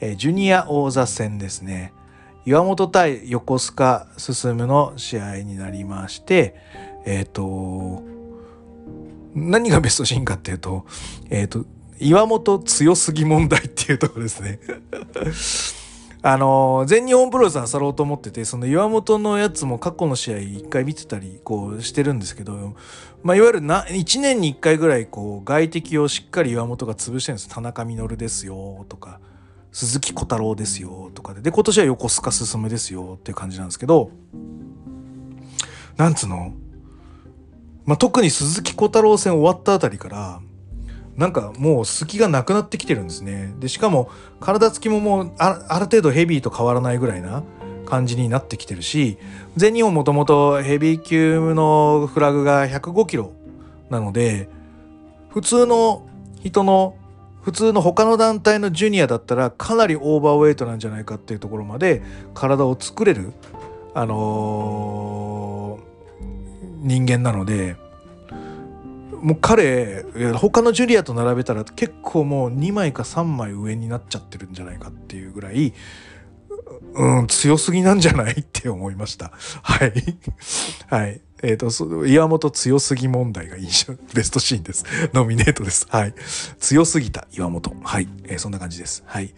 [0.00, 1.92] えー、ジュニア王座戦ですね。
[2.44, 6.56] 岩本対横須賀進の試合になりまして
[7.04, 8.02] えっ、ー、と
[9.36, 10.84] 何がベストシーンかっていうと
[11.30, 11.64] えっ、ー、と
[12.00, 14.58] 岩本強すぎ問題っていうところですね。
[16.22, 22.74] あの全日本プロレス漁ろうと思っててその岩本のやつも過去の試合一回見てたりこうしてるんですけど、
[23.26, 27.48] まあ、いわゆるな1年に1回ぐらいこう外敵をしっかり岩本が潰してるんです。
[27.48, 29.18] 田中稔ですよとか
[29.72, 31.40] 鈴木小太郎ですよとかで。
[31.40, 34.12] で今年は横須賀進ですよっていう感じなんですけど
[35.96, 36.52] なんつうの、
[37.84, 40.40] まあ、特に鈴木小太郎戦終わったあたりから
[41.16, 43.54] なんかもう隙がなくなってきてるんですね。
[43.58, 44.08] でしかも
[44.38, 47.42] 体つきももうある程度ヘビーと変わらないぐらいな
[47.86, 49.16] 感じになってきてるし
[49.56, 53.32] 全日本もともとヘビー級のフラグが105キロ
[53.88, 54.48] なので
[55.30, 56.06] 普通の
[56.42, 56.96] 人の
[57.42, 62.02] 普通の他の団体のジュニアだったらかなりオーバーウェイトなんじゃないかっていうところまで
[62.34, 63.32] 体を作れる、
[63.94, 67.76] あのー、人間なので
[69.20, 75.72] もう彼他のジュニアと並べたら結構もう2枚か3枚上になっちゃってるんじゃないかっていうぐらい
[76.94, 78.40] うん、強すぎなんじゃない？
[78.40, 79.32] って思いました。
[79.62, 79.92] はい。
[80.88, 81.20] はい。
[81.42, 84.84] えっ、ー、と、岩本強すぎ問題が印象、ベストシーンです。
[85.12, 85.86] ノミネートです。
[85.90, 86.14] はい。
[86.58, 87.76] 強すぎた岩本。
[87.84, 88.08] はい。
[88.24, 89.04] えー、そんな感じです。
[89.06, 89.34] はい。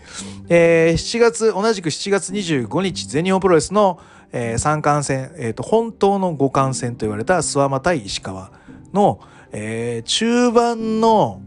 [0.49, 3.99] えー、7月、同じく7月25日、全日本プロレスの、
[4.33, 8.53] えー、三冠戦、えっ、ー、と、本当の五冠戦と言われた諏訪間対石川
[8.93, 11.43] の、えー、中盤の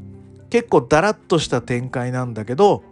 [0.49, 2.83] 結構ダラッとした展開なんだけど、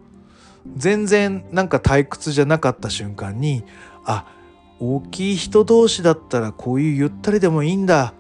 [0.75, 3.63] 全然なんか退屈じゃなかった瞬間に、
[4.05, 4.25] あ、
[4.79, 8.13] 大きい人同士だったらこういうゆったりでもいいんだ。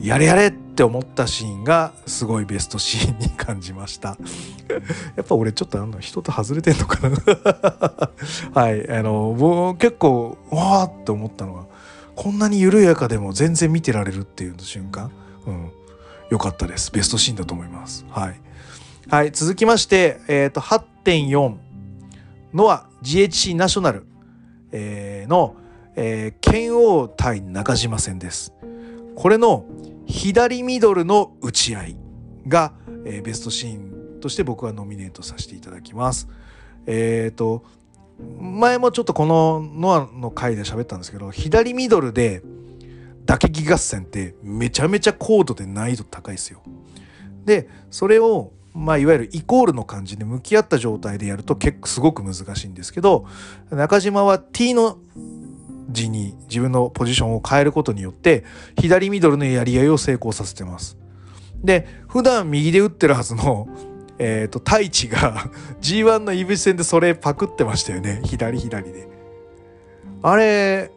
[0.00, 4.16] やれやれって思ったシーンがすごいベストシーンに感じました。
[5.16, 8.10] やっぱ俺ちょっとあの人と外れてんのかな。
[8.60, 11.66] はいあの僕結構わーって思ったのは
[12.14, 15.10] こんなに緩やかでも全然見てられるっていう瞬間。
[15.46, 15.70] うん。
[16.30, 16.92] 良かったです。
[16.92, 18.04] ベストシーンだと思います。
[18.10, 18.40] はい。
[19.08, 20.60] はい続きましてえっ、ー、と
[21.08, 21.56] 8.4
[22.52, 24.06] のは GHC ナショナル
[24.70, 25.56] えー、の、
[25.96, 28.52] えー、剣王対中島戦です。
[29.16, 29.64] これの
[30.06, 31.96] 左ミドルの打ち合い
[32.46, 36.28] が、えー、ベストシーンとして僕はノミネートさせていただきます。
[36.86, 37.64] えっ、ー、と
[38.38, 42.42] 前もちょっとこのノアの回で喋ったんですけど左ミドルで
[43.24, 46.62] 打撃合戦ってめちゃめちゃ高度で難易度高いですよ。
[47.44, 53.26] でそれをまあ、いわゆるイコールの感じで向き合った状態でやると結構すごく難しいんですけど
[53.70, 54.98] 中島は T の
[55.90, 58.44] 字に自分のポジションを変えることによって
[58.78, 60.96] 左ミドルのやり合いを成功させてます。
[61.64, 63.68] で普段右で打ってるはずの、
[64.18, 65.50] えーと、太一が
[65.82, 69.08] G1 のイブ戦でそれパクってましたよね左左で。
[70.22, 70.90] あれ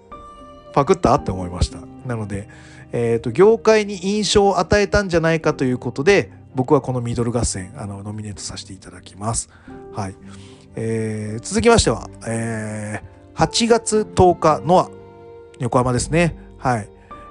[0.74, 1.15] パクった？
[1.15, 1.80] って思いました。
[2.06, 2.48] なので、
[2.91, 9.50] えーと業界に印象を与えたんじゃないかということで僕はこのミドル合戦あのノミネートさせていただきます。
[9.94, 10.16] はい。
[10.76, 14.90] えー、続きましては、えー、8月10日ノア
[15.60, 16.36] 横浜ですね。
[16.58, 16.90] はい。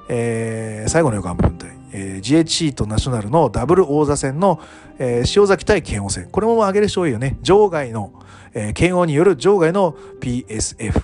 [0.08, 4.60] えー、最後の横浜分隊、えー、GHC とナショナルのダブル王座戦の、
[4.98, 6.28] えー、塩崎対剣王戦。
[6.30, 7.38] これも挙げる人多いよね。
[7.42, 8.12] 場外の、
[8.52, 11.02] えー、剣王による場外の PSF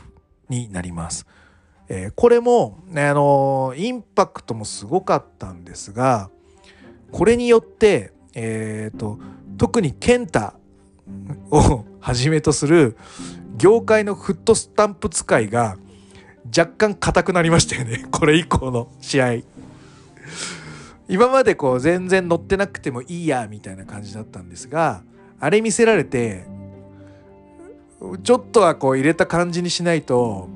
[0.49, 1.27] になります。
[1.89, 6.31] えー、これも、ね、あのー、インパクトもすごかったんですが、
[7.13, 9.19] これによって、えーと、
[9.59, 10.53] 特に健太
[11.51, 12.97] を はじめとする
[13.57, 15.77] 業界のフットスタンプ使いが
[16.57, 19.35] 若干硬くなりましたよね これ以降の試合。
[21.09, 25.03] 今までこう全然乗ってなくてもいいやみたいな感じだったんですが
[25.39, 26.45] あれ見せられて
[28.25, 30.49] ちょっとはこう入れた感じにしないと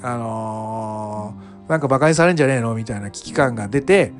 [0.00, 4.12] あのー、なんかバカにされんじゃねえのみたいな危機感が出て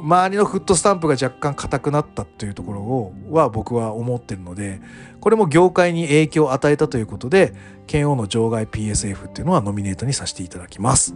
[0.00, 4.80] 周りのフットスタンプが若干硬くなったというところをは僕は思ってるので
[5.20, 7.54] これも業界に影響を与えたということで
[7.86, 11.14] 剣王の場外 PSF っていうのはノミネートにさせていただきます。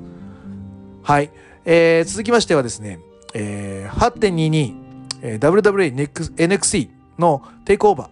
[1.03, 1.31] はい、
[1.65, 3.01] えー、続きましてはですね、
[3.35, 4.75] えー、8.22、
[5.23, 5.95] えー、WWE
[6.37, 8.11] NXT のテイクオーバー。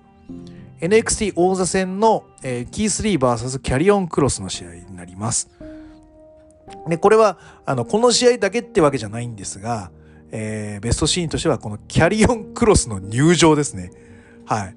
[0.81, 5.51] NXT 王座戦の、えー、キースリー VS キャリオンクロスの試合になります。
[6.87, 9.91] で、これは、あの、この試合だけってわけじゃないんですが、
[10.31, 13.91] えー、ベストシーンとしてはこのキャリオンクロスの入場ですね。
[14.47, 14.77] はい。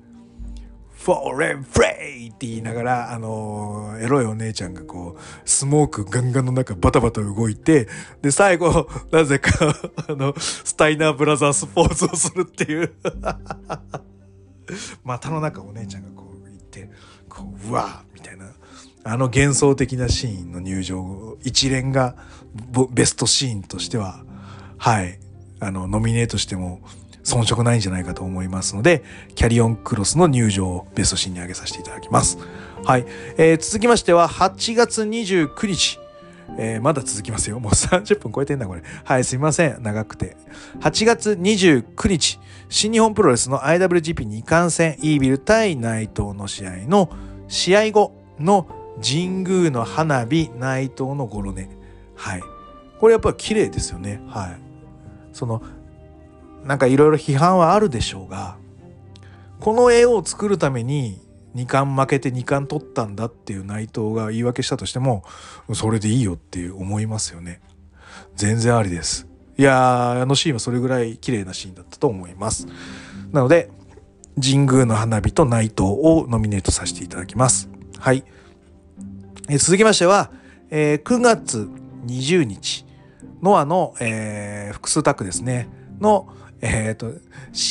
[1.04, 7.88] フォーレンフレイって言いながら、あのー、エロいお姉ちゃんがこう、スモークガンガンの中バタバタ動いて、
[8.22, 9.52] で、最後、 なぜか
[10.08, 12.94] あの、スタイナーブラザースポーツをするっていう
[15.04, 16.92] 股の中お姉ちゃんがこう行って、
[17.28, 18.52] こう、うわーみたいな、
[19.04, 22.16] あの幻想的なシーンの入場、一連が
[22.92, 24.24] ベストシーンとしては、
[24.78, 25.20] はい、
[25.62, 26.82] あの、ノミネートしても、
[27.24, 29.04] 遜色ないんじゃないかと思いますので、
[29.36, 32.40] キャリオンクロスの入場をベストシーンに挙げさせていただきます。
[32.84, 33.06] はい。
[33.38, 36.00] えー、続きましては、8月29日。
[36.58, 37.60] えー、まだ続きますよ。
[37.60, 38.82] もう30分超えてんだ、これ。
[39.04, 39.82] はい、すいません。
[39.82, 40.36] 長くて。
[40.82, 47.10] 8月29日、新日本プロレスの IWGP2 冠戦、イービル対内藤の試合の
[47.48, 48.68] 試合後の
[49.02, 51.70] 神宮の花火、内藤のゴロネ。
[52.16, 52.42] はい。
[53.00, 54.22] これやっぱり綺麗ですよね。
[54.28, 54.71] はい。
[55.34, 55.62] その
[56.64, 58.58] なんかいろいろ批判はあるでしょうが
[59.60, 61.20] この絵を作るために
[61.56, 65.24] 2冠負けて2冠取ったんだっていう内藤が言い訳したとしても
[65.74, 67.62] それでいいよっていう思いますよね。
[68.36, 69.28] 全然ありです。
[69.58, 72.68] いやあのシーンはそれぐらい綺麗なシーンだったと思います。
[73.32, 73.70] なので
[74.42, 77.70] 神宮の花火と内藤をノミネートさせていただきます。
[78.00, 78.24] はい、
[79.50, 80.32] え続きましては、
[80.70, 81.70] えー、9月
[82.08, 82.86] 20日。
[83.42, 86.28] ノアの、えー、複数タッグですねの
[86.62, 87.12] え、ー、と、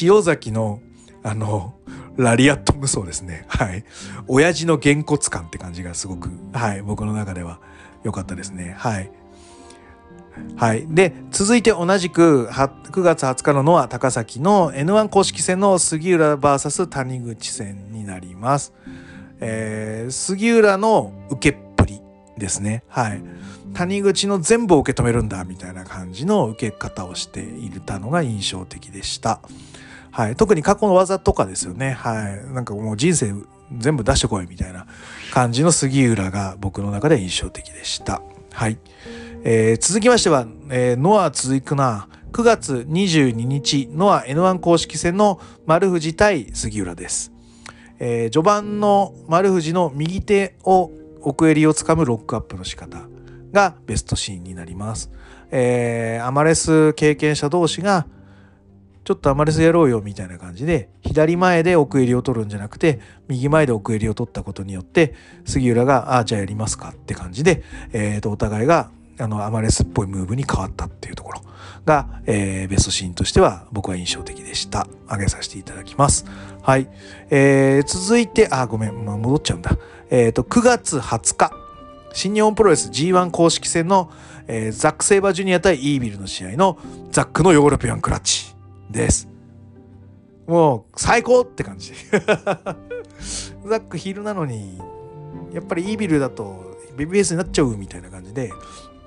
[0.02, 0.80] 塩崎の、
[1.22, 1.74] あの、
[2.16, 3.46] ラリアット無双ですね。
[3.48, 3.84] はい。
[4.26, 7.60] 親父のげんこつ感って感じがすごく、はい、僕の中では
[8.02, 8.74] 良かったですね。
[8.76, 9.10] はい。
[10.56, 10.86] はい。
[10.88, 18.74] で、続いて同じく9月20日のノア高崎の N1 公式戦の杉浦 VS 谷口戦になります。
[19.40, 22.00] えー、杉浦の受けっぷり
[22.36, 22.82] ですね。
[22.88, 23.22] はい。
[23.74, 29.40] 谷口の全部を受け止めるんだみたいな感じの受け方をしていたのが印象的でした。
[30.10, 31.92] はい、特に過去の技とかですよね。
[31.92, 33.32] はい、なんかもう人生
[33.78, 34.86] 全部出してこいみたいな
[35.32, 38.22] 感じの杉浦が僕の中で印象的でした。
[38.52, 38.78] はい。
[39.44, 42.08] えー、続きましては、えー、ノア続くな。
[42.32, 47.32] 9月22日、ノア N1 公式戦の丸藤対杉浦です。
[47.98, 53.09] えー、序盤の丸藤の右手を奥襟をつかむロックアップの仕方。
[53.52, 55.10] がベストシーンになります。
[55.50, 58.06] えー、アマレス経験者同士が
[59.04, 71.40] ちょっとアマレスやろうよみたいな感じで左前で奥襟を取るんじゃなくて右前で奥襟を取ったことによって杉浦が「ああじゃあやりますか」って感じで、えー、とお互いがあのアマレスっぽいムーブに変わったっていうところ
[71.84, 74.86] が、えー、ベストシーンとしては僕は印象的でした。
[75.06, 76.24] 挙げさせていただきます。
[76.62, 76.88] はい。
[77.30, 79.76] えー、続いて、あ、ごめん、まあ、戻っちゃうんだ。
[80.10, 81.59] えっ、ー、と、9月20日。
[82.12, 84.10] 新日本プロレス G1 公式戦の、
[84.46, 86.78] えー、ザック・セイバージュニア対イービルの試合の
[87.10, 88.54] ザックのヨーロピアンクラッチ
[88.90, 89.28] です。
[90.46, 91.92] もう最高って感じ。
[92.10, 94.78] ザックヒールなのに、
[95.52, 98.50] やっぱりイービルだと ベビーフェイス になっちゃうみたいな感じで、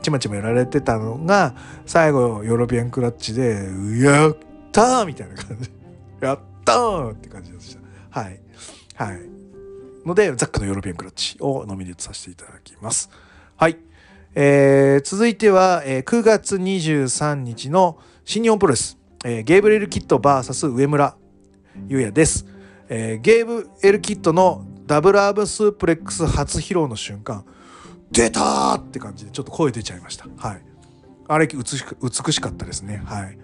[0.02, 3.68] ちまちまやられてたのが、最後ヨーロピアンクラッチで、
[4.00, 4.38] やっ
[4.72, 5.70] たーみたいな感じ。
[6.22, 8.22] やったーって感じでした。
[8.22, 8.40] はい。
[8.96, 9.43] はい。
[10.06, 13.10] ので、ザックのヨーロピアンクラッチをノミネートさせていただきます。
[13.56, 13.78] はい。
[14.36, 21.16] えー、続いては、えー、9月23日の新日本プロレス、えー、ゲーブレル・キット VS 上村
[21.88, 22.46] 優也です。
[22.90, 27.46] えー、ゲーブエル・キットのダブルアブスープレックス初披露の瞬間、
[28.12, 30.28] 出たーって感じでちょっと声出ちゃいました。
[30.38, 30.62] はい。
[31.28, 33.02] あれ美し美しかったですね。
[33.06, 33.38] はい。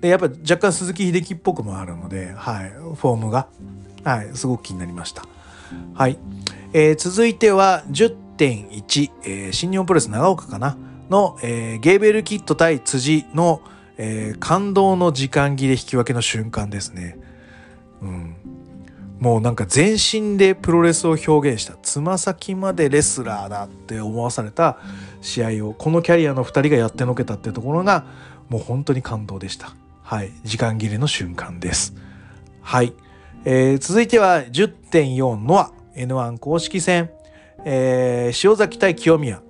[0.00, 2.70] で、やっぱ若干鈴木秀樹っぽくもあるので、はい。
[2.70, 3.48] フォームが。
[4.04, 5.24] はい、すごく気になりました。
[5.94, 6.18] はい。
[6.72, 10.76] えー、続いては10.1、えー、新日本プロレス長岡かな？
[11.10, 13.62] の、えー、ゲーベルキット対辻の、
[13.96, 17.18] えー、感動の時間切れ引き分けの瞬間ですね。
[18.02, 18.36] うん。
[19.18, 24.78] もうなんか全身でプロレスを表現したつま先までレスラーだって思わされた
[25.22, 28.04] 試合をこのキャリアの2人がやってのけたってところが
[28.48, 29.74] もう本当に感動でした。
[30.02, 30.30] はい。
[30.44, 31.94] 時間切れの瞬間です。
[32.62, 32.92] はい。
[33.44, 37.10] えー、続いては10.4ノア N1 公式戦、
[37.64, 39.42] えー、塩崎対清宮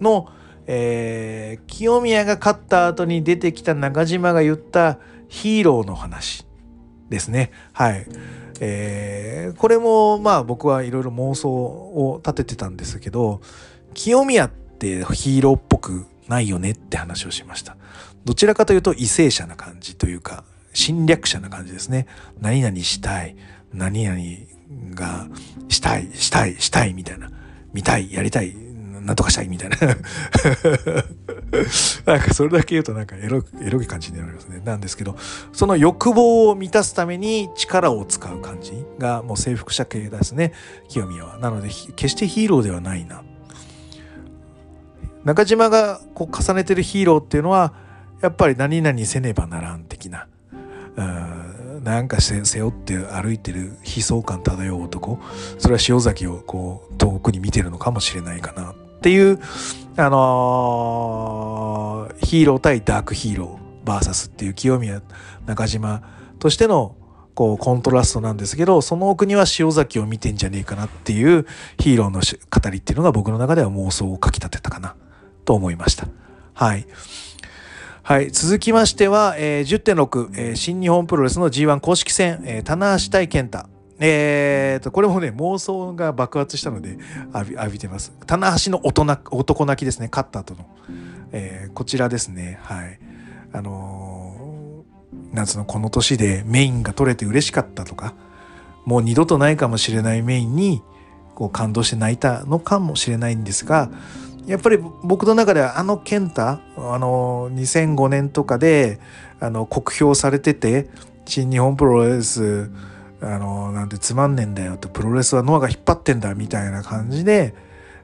[0.00, 0.28] の、
[0.66, 4.98] えー、清宮が勝った後に出てきた中島が言った
[5.28, 6.46] ヒーローの話
[7.08, 7.50] ですね。
[7.72, 8.06] はい。
[8.60, 13.40] えー、これもまあ僕はいろいろ妄想を立ててたんですけど
[13.94, 17.76] 清宮ってヒーローっぽくないよねって話をしました。
[18.24, 20.44] どちらかというと為政者な感じというか
[20.74, 22.06] 侵略者な感じですね。
[22.40, 23.34] 何々したい。
[23.72, 24.20] 何々
[24.94, 25.26] が
[25.68, 27.30] したい、したい、したいみたいな。
[27.72, 29.76] 見たい、やりたい、なんとかしたいみたいな。
[32.06, 34.60] なんかそれだけ言うとなんかエロエロい感じになりますね。
[34.64, 35.16] なんですけど、
[35.52, 40.52] その欲望を満たすために力を使う感じがもう征服者系ですね。
[40.88, 41.38] 清宮は。
[41.38, 43.22] なので、決してヒーローではないな。
[45.24, 47.74] 中島がこう重ねてるヒーローっていうのは、
[48.20, 50.28] やっぱり何々せねばならん的な。
[50.96, 55.18] なんか背負って歩いてる悲壮感漂う男
[55.58, 59.38] それは塩崎をこう遠くに見てるのかもしれないかなっていう、
[59.96, 65.02] あのー、ヒーロー対ダークヒーロー VS っていう清宮
[65.46, 66.02] 中島
[66.38, 66.96] としての
[67.34, 71.46] こうコントラストなんですけどその奥には塩崎を見てんじゃねえかなっていう
[71.78, 74.94] ヒーローの語りっていうのが僕の中では妄想をかきたてたかな
[75.44, 76.06] と思いました。
[76.54, 76.86] はい。
[78.06, 78.30] はい。
[78.32, 83.64] 続きましては、えー、10.6、えー、新日本プロレスの G1 公式戦、えー、棚橋対健太。
[83.98, 86.98] えーと、これもね、妄想が爆発したので
[87.32, 88.12] 浴び浴びてます。
[88.26, 90.66] 棚橋の男泣きですね、勝った後の。
[91.32, 93.00] えー、こちらですね、はい。
[93.54, 98.12] あのー、夏のこの年でメインが取れて嬉しかったとか、
[98.84, 100.82] もう二度とないかもしれないメインに
[101.34, 103.90] こう感動して泣いたのかもしれないんですが、
[104.46, 108.98] やっぱり僕の中ではあの健太、あの、2005年とかで、
[109.40, 110.88] あの、酷評されてて、
[111.24, 112.70] 新日本プロレス、
[113.24, 117.54] あのなんてつまんねえんだよってプロレスはノアが引っ張ってんだみたいな感じで、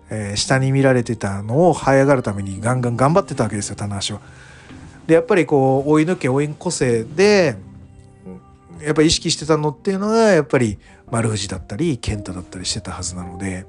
[0.08, 4.22] えー、下に見られてたのを這い上がるためにガンガン頑張ってたわけですよ棚橋は。
[5.06, 7.56] でやっぱりこう追い抜け追い越せで
[8.80, 10.78] やっぱり意識してたのっていうのがやっぱり
[11.10, 13.66] 丸藤だったり健太だったりしてたはずなので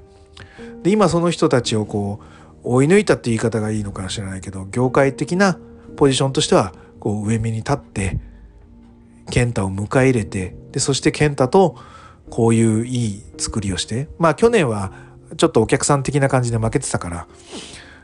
[0.82, 5.58] で今その人たちをこう追い抜いたって言い方がいいのかもしれないけど業界的な
[5.96, 8.18] ポジションとしてはこう上目に立って
[9.30, 11.76] 健太を迎え入れてでそして健太と
[12.30, 14.92] こういういい作りをしてまあ去年は
[15.36, 17.26] ちょっとお客さん的な感じで負けてたから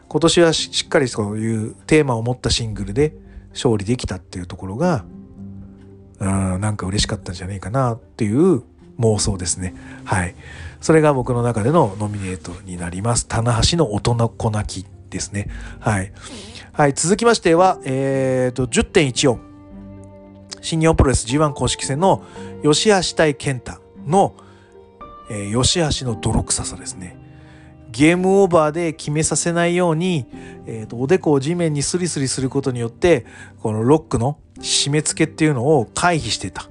[0.08, 3.14] 今年はしっかりそういうテーマを持ったシングルで
[3.52, 5.04] 勝利できたっていうところが
[6.20, 8.62] うんなんか嬉しかったんじゃないかなっていう
[8.98, 9.74] 妄想ですね。
[10.04, 10.34] はい。
[10.80, 13.26] それが僕の中でのノミネートになります。
[13.26, 15.48] 棚橋の大人子泣きですね。
[15.80, 16.12] はい、
[16.72, 19.38] はい、続きましてはえっ、と10.14
[20.60, 22.24] 新日本プロレス G1 公式戦の
[22.62, 24.34] 吉橋対健太の、
[25.30, 27.16] えー、吉橋の泥臭さですね。
[27.90, 30.26] ゲームオーバーで決めさせないように、
[30.66, 33.24] えーと、おでこを地面にスリスリすることによって
[33.62, 36.68] このロックの締め付けっていうのを回避してた。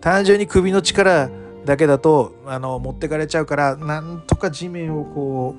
[0.00, 1.30] 単純に首の力
[1.64, 5.54] だけだとあの持ってかれちゃうからなんとか地面をこ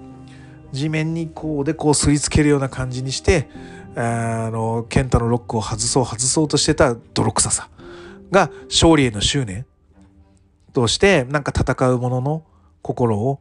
[0.71, 3.49] う地面にこうでこをすりつけるような感じにして
[3.95, 7.69] あの健太のロックを外そう外そうとしてた泥臭さ
[8.31, 9.65] が勝利への執念
[10.73, 12.43] としてなんか戦う者の
[12.81, 13.39] 心を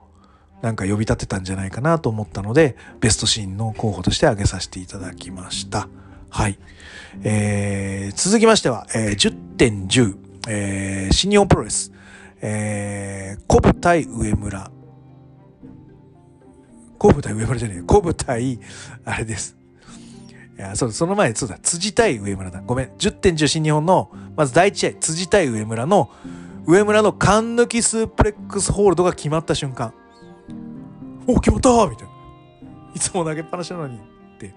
[0.63, 5.89] なんか呼び立てたんじゃないかなと思ったのでベストシーンの候補として挙げさせていただきました。
[6.29, 6.59] はい。
[7.23, 10.17] えー、続きましては、えー、10.10、
[10.49, 11.93] えー、新日本プロレス、
[12.41, 14.71] えー、コブ対上村。
[16.99, 18.59] コブ対上村じゃねえ、コブ対、
[19.05, 19.57] あれです。
[20.59, 22.63] いや、そう、その前、そうだ、辻対上村だ。
[22.67, 22.87] ごめん。
[22.99, 26.11] 10.10新日本の、まず第一試合、辻対上村の、
[26.67, 29.95] 上村の勘抜きスープレックスホールドが決まった瞬間。
[31.27, 32.15] お、決まったみたいな。
[32.95, 34.01] いつも投げっぱなしなのにっ
[34.39, 34.55] て、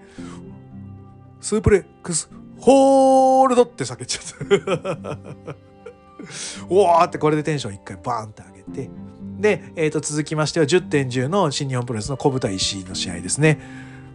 [1.40, 2.28] スープレックス
[2.58, 5.73] ホールドって叫んじゃった。
[6.68, 8.90] おーってこれでテンション一回バーンって上げて、
[9.38, 13.60] で、えー、と続きましては10.10の新日本プロレスの小舞台石井の試合ですね。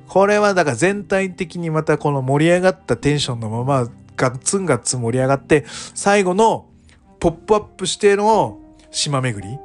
[0.08, 3.88] これはだから全体的にまたこの盛り上がったテンションのまま
[4.18, 6.66] ガッツンガッツン盛り上がって最後の
[7.20, 8.60] ポップアップしての
[8.92, 9.58] 島巡り。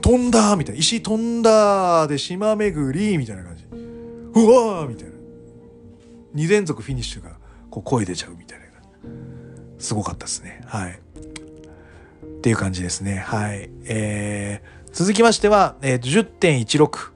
[0.00, 0.78] 飛んだみたいな。
[0.78, 3.64] 石飛んだで島巡りみたいな感じ。
[3.64, 5.14] うわーみたいな。
[6.36, 7.32] 2連続フィニッシュが
[7.68, 8.66] こう声出ちゃうみたいな。
[9.80, 10.62] すごかったですね。
[10.66, 10.92] はい。
[10.92, 13.16] っていう感じですね。
[13.16, 13.70] はい。
[13.84, 17.10] えー、続きましては、えー、10.16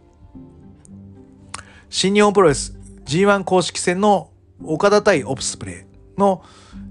[1.90, 4.30] 新日本プロレス G1 公式戦の
[4.64, 5.86] 岡田対オプスプレ
[6.16, 6.42] イの、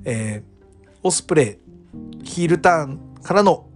[0.05, 1.57] えー、オスプレ
[2.21, 3.67] イヒールターンからの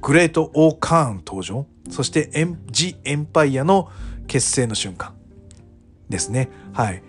[0.00, 1.66] グレート・オー・カーン登場。
[1.90, 2.30] そして
[2.70, 3.90] ジ・エンパイアの
[4.28, 5.14] 結成の瞬間
[6.08, 6.48] ですね。
[6.72, 7.02] はい。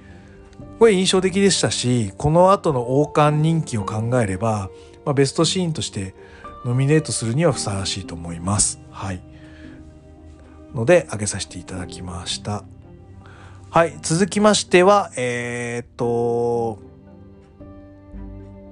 [0.82, 4.72] これ印象的でしたしこの後の王冠人気を考えれば、
[5.06, 6.16] まあ、ベストシーンとして
[6.66, 8.80] ノミネートするにはふさわしいと思います。
[8.90, 9.22] はい。
[10.74, 12.64] ので挙げさせていただきました。
[13.70, 16.80] はい、続きましては、えー、っと、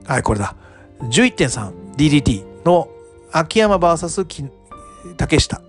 [0.08, 0.56] はい、これだ。
[1.02, 2.90] 11.3DDT の
[3.32, 4.50] 秋山 VS
[5.16, 5.62] 竹下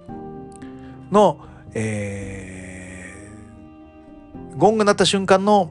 [1.12, 1.38] の、
[1.74, 5.70] えー、ゴング鳴った瞬間の、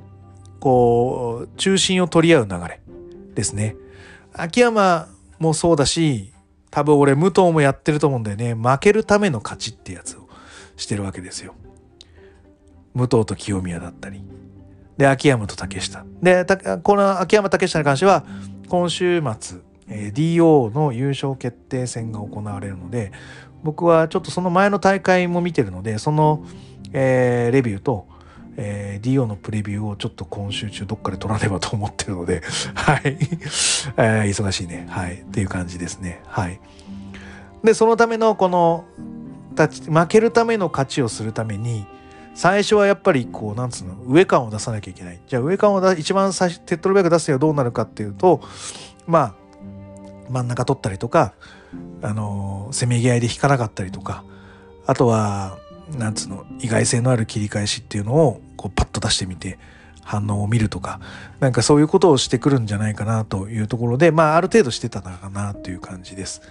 [0.59, 2.81] こう、中心を取り合う流れ
[3.35, 3.75] ですね。
[4.33, 5.07] 秋山
[5.39, 6.33] もそうだし、
[6.71, 8.53] 多分俺武藤もやってると思うんだよね。
[8.53, 10.29] 負けるための勝ちってやつを
[10.77, 11.55] してるわけですよ。
[12.93, 14.23] 武藤と清宮だったり。
[14.97, 16.05] で、秋山と竹下。
[16.21, 16.45] で、
[16.83, 18.25] この秋山竹下に関しては、
[18.67, 23.11] 今週末、えー、DO の優勝決定戦が行われるので、
[23.63, 26.45] 僕はちょっとその前の大会も見てるので、その、
[26.93, 28.07] えー、レビューと、
[28.61, 32.41] えー、DO のプレビューをちょっと今週中どっかで撮らねばと思ってるので、
[32.75, 34.85] はい、えー、忙しいね。
[34.89, 35.21] はい。
[35.21, 36.21] っていう感じですね。
[36.27, 36.59] はい。
[37.63, 38.83] で、そのためのこの、
[39.55, 41.85] 負けるための勝ちをするために、
[42.35, 45.21] 最初はやっぱりこう、なんつうの、上感を出さなきゃいけない。
[45.25, 48.41] じゃあ上感を出一番最初、手っ取り早く出すにはどうなるかっていうと、
[49.07, 49.33] まあ、
[50.29, 51.33] 真ん中取ったりとか、
[52.01, 54.25] あの、せめぎ合いで引かなかったりとか、
[54.85, 55.57] あとは、
[55.97, 59.57] なんつうの、意外性のある切り返しっていうのをこうパッと出してみて
[60.03, 60.99] 反応を見るとか
[61.39, 66.41] なんかそういうことをしてくるんじゃないかなというところでまあある程度してたのかなという感じです。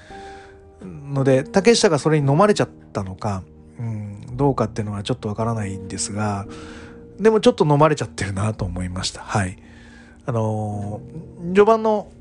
[0.82, 3.43] ので竹下がそれに飲まれちゃったのか、
[3.80, 6.47] うん、どうかっていうのはちょっとわからないんですが
[7.18, 9.22] でもちょっと飲まれちゃってるなと思いました。
[9.22, 9.59] はい。
[10.24, 12.12] あのー、序盤の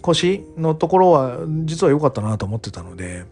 [0.00, 3.24] 腰のところは実は良かったなと思ってたので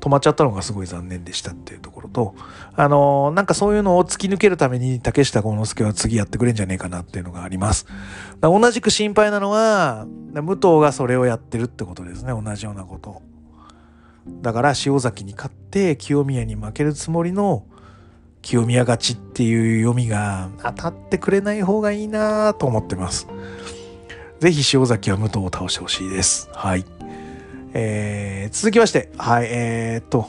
[0.00, 2.34] 止まっちゃったのがすごい残念でしたっていうところと、
[2.74, 7.86] あのー、なんかそういうのを突き抜けるために竹下幸之助は次やってくれんじゃねえかなっていうのがあります。
[8.40, 13.22] 同じく心配なのは、武藤がそれをやってるってことですね、同じようなこと。
[14.42, 17.64] だから塩崎に勝って清宮に負けるつもりの
[18.42, 23.28] 清宮勝ちっていう読みが当たってくれない方がいいなと思ってます。
[24.40, 26.48] ぜひ塩崎は武藤を倒してほしいです。
[26.54, 26.99] はい。
[27.72, 30.28] えー、続きまして、はい、えー、っと、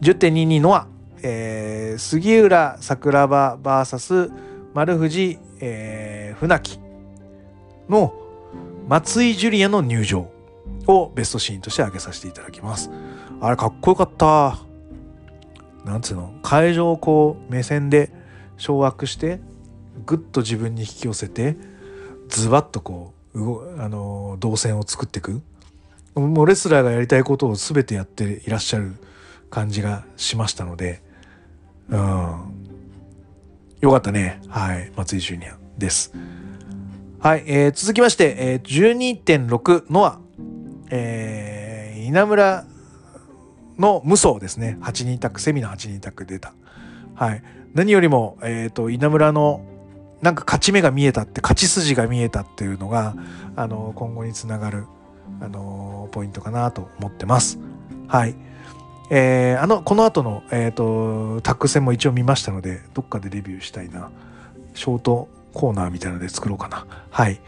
[0.00, 0.86] 10.22のは、
[1.22, 4.32] えー、杉浦桜庭 VS
[4.74, 6.78] 丸藤、えー、船木
[7.88, 8.14] の
[8.86, 10.30] 松井ジュリアの入場
[10.86, 12.90] をベストシーンとして挙げさせていただきます。
[13.40, 14.58] あれかっこよかった。
[15.84, 16.32] なんつうの？
[16.42, 18.12] 会場をこう目線で
[18.56, 19.40] 掌握して
[20.06, 21.56] ぐっと自分に引き寄せて
[22.28, 25.42] ズバッとこうあの動線を作っていく
[26.20, 28.94] もうレスラーがやりたいことを全てやっていらっしゃる
[29.50, 31.02] 感じがしましたので、
[31.88, 32.58] うん。
[33.80, 34.40] よかったね。
[34.48, 34.92] はい。
[34.96, 36.12] 松井ジュニアです。
[37.20, 37.44] はい。
[37.46, 40.20] えー、続きまして、えー、12.6のは、
[40.90, 42.66] えー、稲村
[43.78, 44.78] の無双ですね。
[44.80, 46.52] 8人タック、セミナー8人タック出た。
[47.14, 47.42] はい。
[47.74, 49.64] 何よりも、えっ、ー、と、稲村の
[50.20, 53.14] なんか勝ち目が見えたって、勝ち筋が見えたっていうのが、
[53.56, 54.86] あの、今後につながる、
[55.40, 57.58] あのポイントかなと思ってます。
[58.06, 58.34] はい。
[59.10, 64.10] えー、あの、この後の、えっ、ー、と、タック戦も一応見ましたので、どっかでレビューしたいな。
[64.74, 66.86] ショートコーナーみたいなので作ろうかな。
[67.10, 67.40] はい。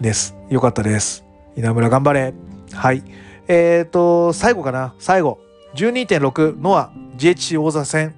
[0.00, 0.34] です。
[0.50, 1.24] よかったです。
[1.56, 2.34] 稲村頑張れ。
[2.72, 3.04] はい。
[3.46, 4.94] えっ、ー、と、最後かな。
[4.98, 5.38] 最後。
[5.76, 8.14] 12.6ノア GHC 王座戦。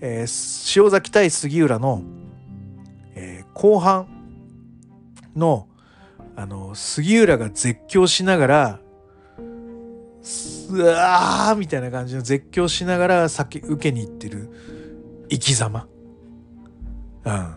[0.00, 2.02] えー、塩崎対杉浦の、
[3.14, 4.06] えー、後半
[5.36, 5.66] の
[6.40, 8.80] あの杉浦が絶叫しながら
[10.70, 14.48] うわーみたいな感じの絶叫しながら先受けに行ってる
[15.28, 15.86] 生き様。
[17.24, 17.54] うん。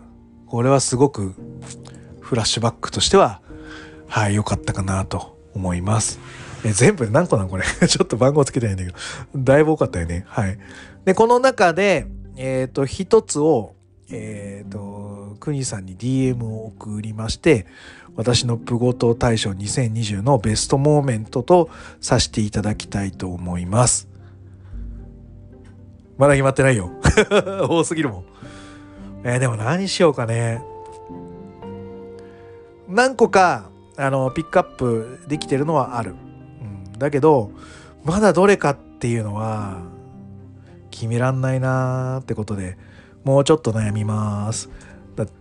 [0.48, 1.34] これはすごく
[2.20, 3.42] フラッシュバックとしては
[4.08, 6.20] はい良かったかなと思います。
[6.66, 7.64] え全部で何個なんこれ？
[7.88, 8.98] ちょっと番号つけてないんだけど。
[9.38, 10.26] だいぶ多かったよね。
[10.28, 10.58] はい。
[11.06, 13.76] でこの中でえっ、ー、と一つを
[14.10, 17.66] えっ、ー、と国さんに DM を送りまして
[18.16, 24.08] 私のプゴト大賞2020のベストモーメントとさせていただきたいと思います。
[26.18, 26.92] まだ決まってないよ。
[27.70, 28.24] 多すぎるもん。
[29.24, 30.62] えー、でも何しようかね。
[32.88, 36.14] 何個か、あの、ピックアップできてるのはある。
[36.92, 37.52] うん、だけど、
[38.04, 39.82] まだどれかっていうのは、
[40.92, 42.78] 決めらんないなーってことで、
[43.24, 44.70] もうちょっと悩みます。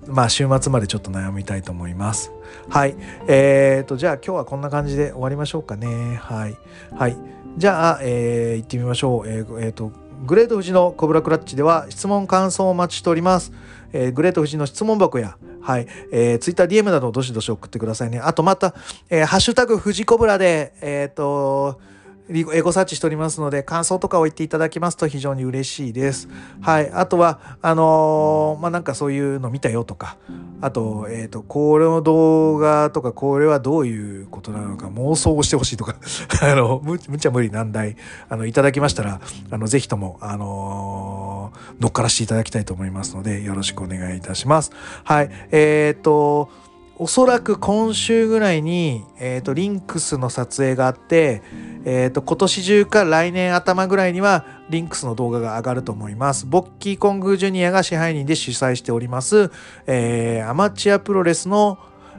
[0.06, 2.32] まあ週末までちょっと悩みたいと思います。
[2.68, 2.96] はい。
[3.28, 6.16] えーと、じゃあ今日はこんな感じで終わりましょうかね。
[6.16, 6.56] はい。
[6.94, 7.16] はい。
[7.56, 9.28] じゃあ、えー、行ってみましょう。
[9.28, 9.92] えー、えー、と、
[10.26, 13.52] グレート富士のコブラクラッチでは質問感想をお待ちしております。
[13.92, 18.20] えー、グレート富士の質問箱や、はい、えー、ツイッター DM などどしどし送ってくださいね。
[18.20, 18.74] あとまた、
[19.10, 21.80] えー、ハッシュタグ富士コブラで、えっ、ー、と、
[22.28, 26.28] エゴサーチしておりますので、感想とかを言っていただきますと非常に嬉しいです。
[26.60, 26.90] はい。
[26.90, 30.16] あとは、あのー、まあ、なんかそういうの見たよとか、
[30.60, 35.96] あと、えっ、ー、と、これの動画とか、これはどういうことなのか妄想をしてほしいとか、
[36.42, 37.96] あの、む、むちゃ無理難題、
[38.28, 39.20] あの、いただきましたら、
[39.50, 44.70] あの、ぜひとも、あのー、乗っからしていただきたいと思いますので、よろしくお願いいたします。
[45.02, 45.30] はい。
[45.50, 46.50] えっ、と、
[46.98, 51.42] おそらく今週ぐらいに、えっ、ー、と、リンクスの撮影があって、
[51.84, 56.46] えっ、ー、と、今年中か来年頭ぐらいには、リンクスの動画が上がると思います。
[56.46, 59.50] ボッキーコングジュニアが支配人で主催しております、
[59.86, 61.78] えー、アマチュアプロレスの、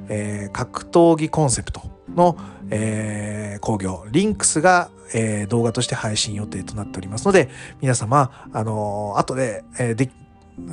[0.09, 1.81] えー、格闘技コンセプト
[2.13, 2.37] の、
[2.69, 7.49] えー、工業、リンクスが、えー、動画として配信予定となっておりますので、
[7.81, 10.09] 皆様、あのー、後で、えー、で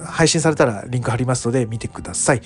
[0.04, 2.42] 配信されたらリンク貼りますので見てください。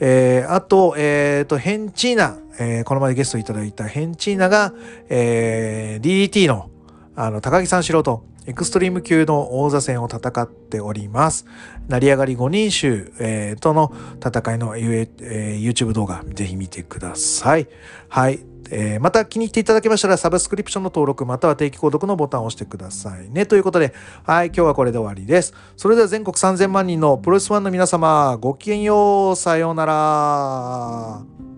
[0.00, 4.72] えー、あと、えっ、ー、と、ヘンチーナ、えー、この前ゲストいただいたヘンチーナが、
[5.08, 6.70] えー、DDT の、
[7.16, 11.46] あの、高木三四郎とエクストリーム級の王座戦を戦っております。
[11.88, 13.92] 成り上がり5人衆、えー、との
[14.24, 17.68] 戦いの、えー、YouTube 動画、ぜひ見てください。
[18.08, 18.53] はい。
[18.76, 23.46] えー、また気に入っていただけましたらサブスクリプションの登録または定期購読のボタンを押してくださいね。
[23.46, 23.94] ということで、
[24.24, 25.54] はい、今日はこれで終わりです。
[25.76, 29.36] それでは全国3000万人のプロレスファンの皆様、ごきげんよう。
[29.36, 31.53] さようなら。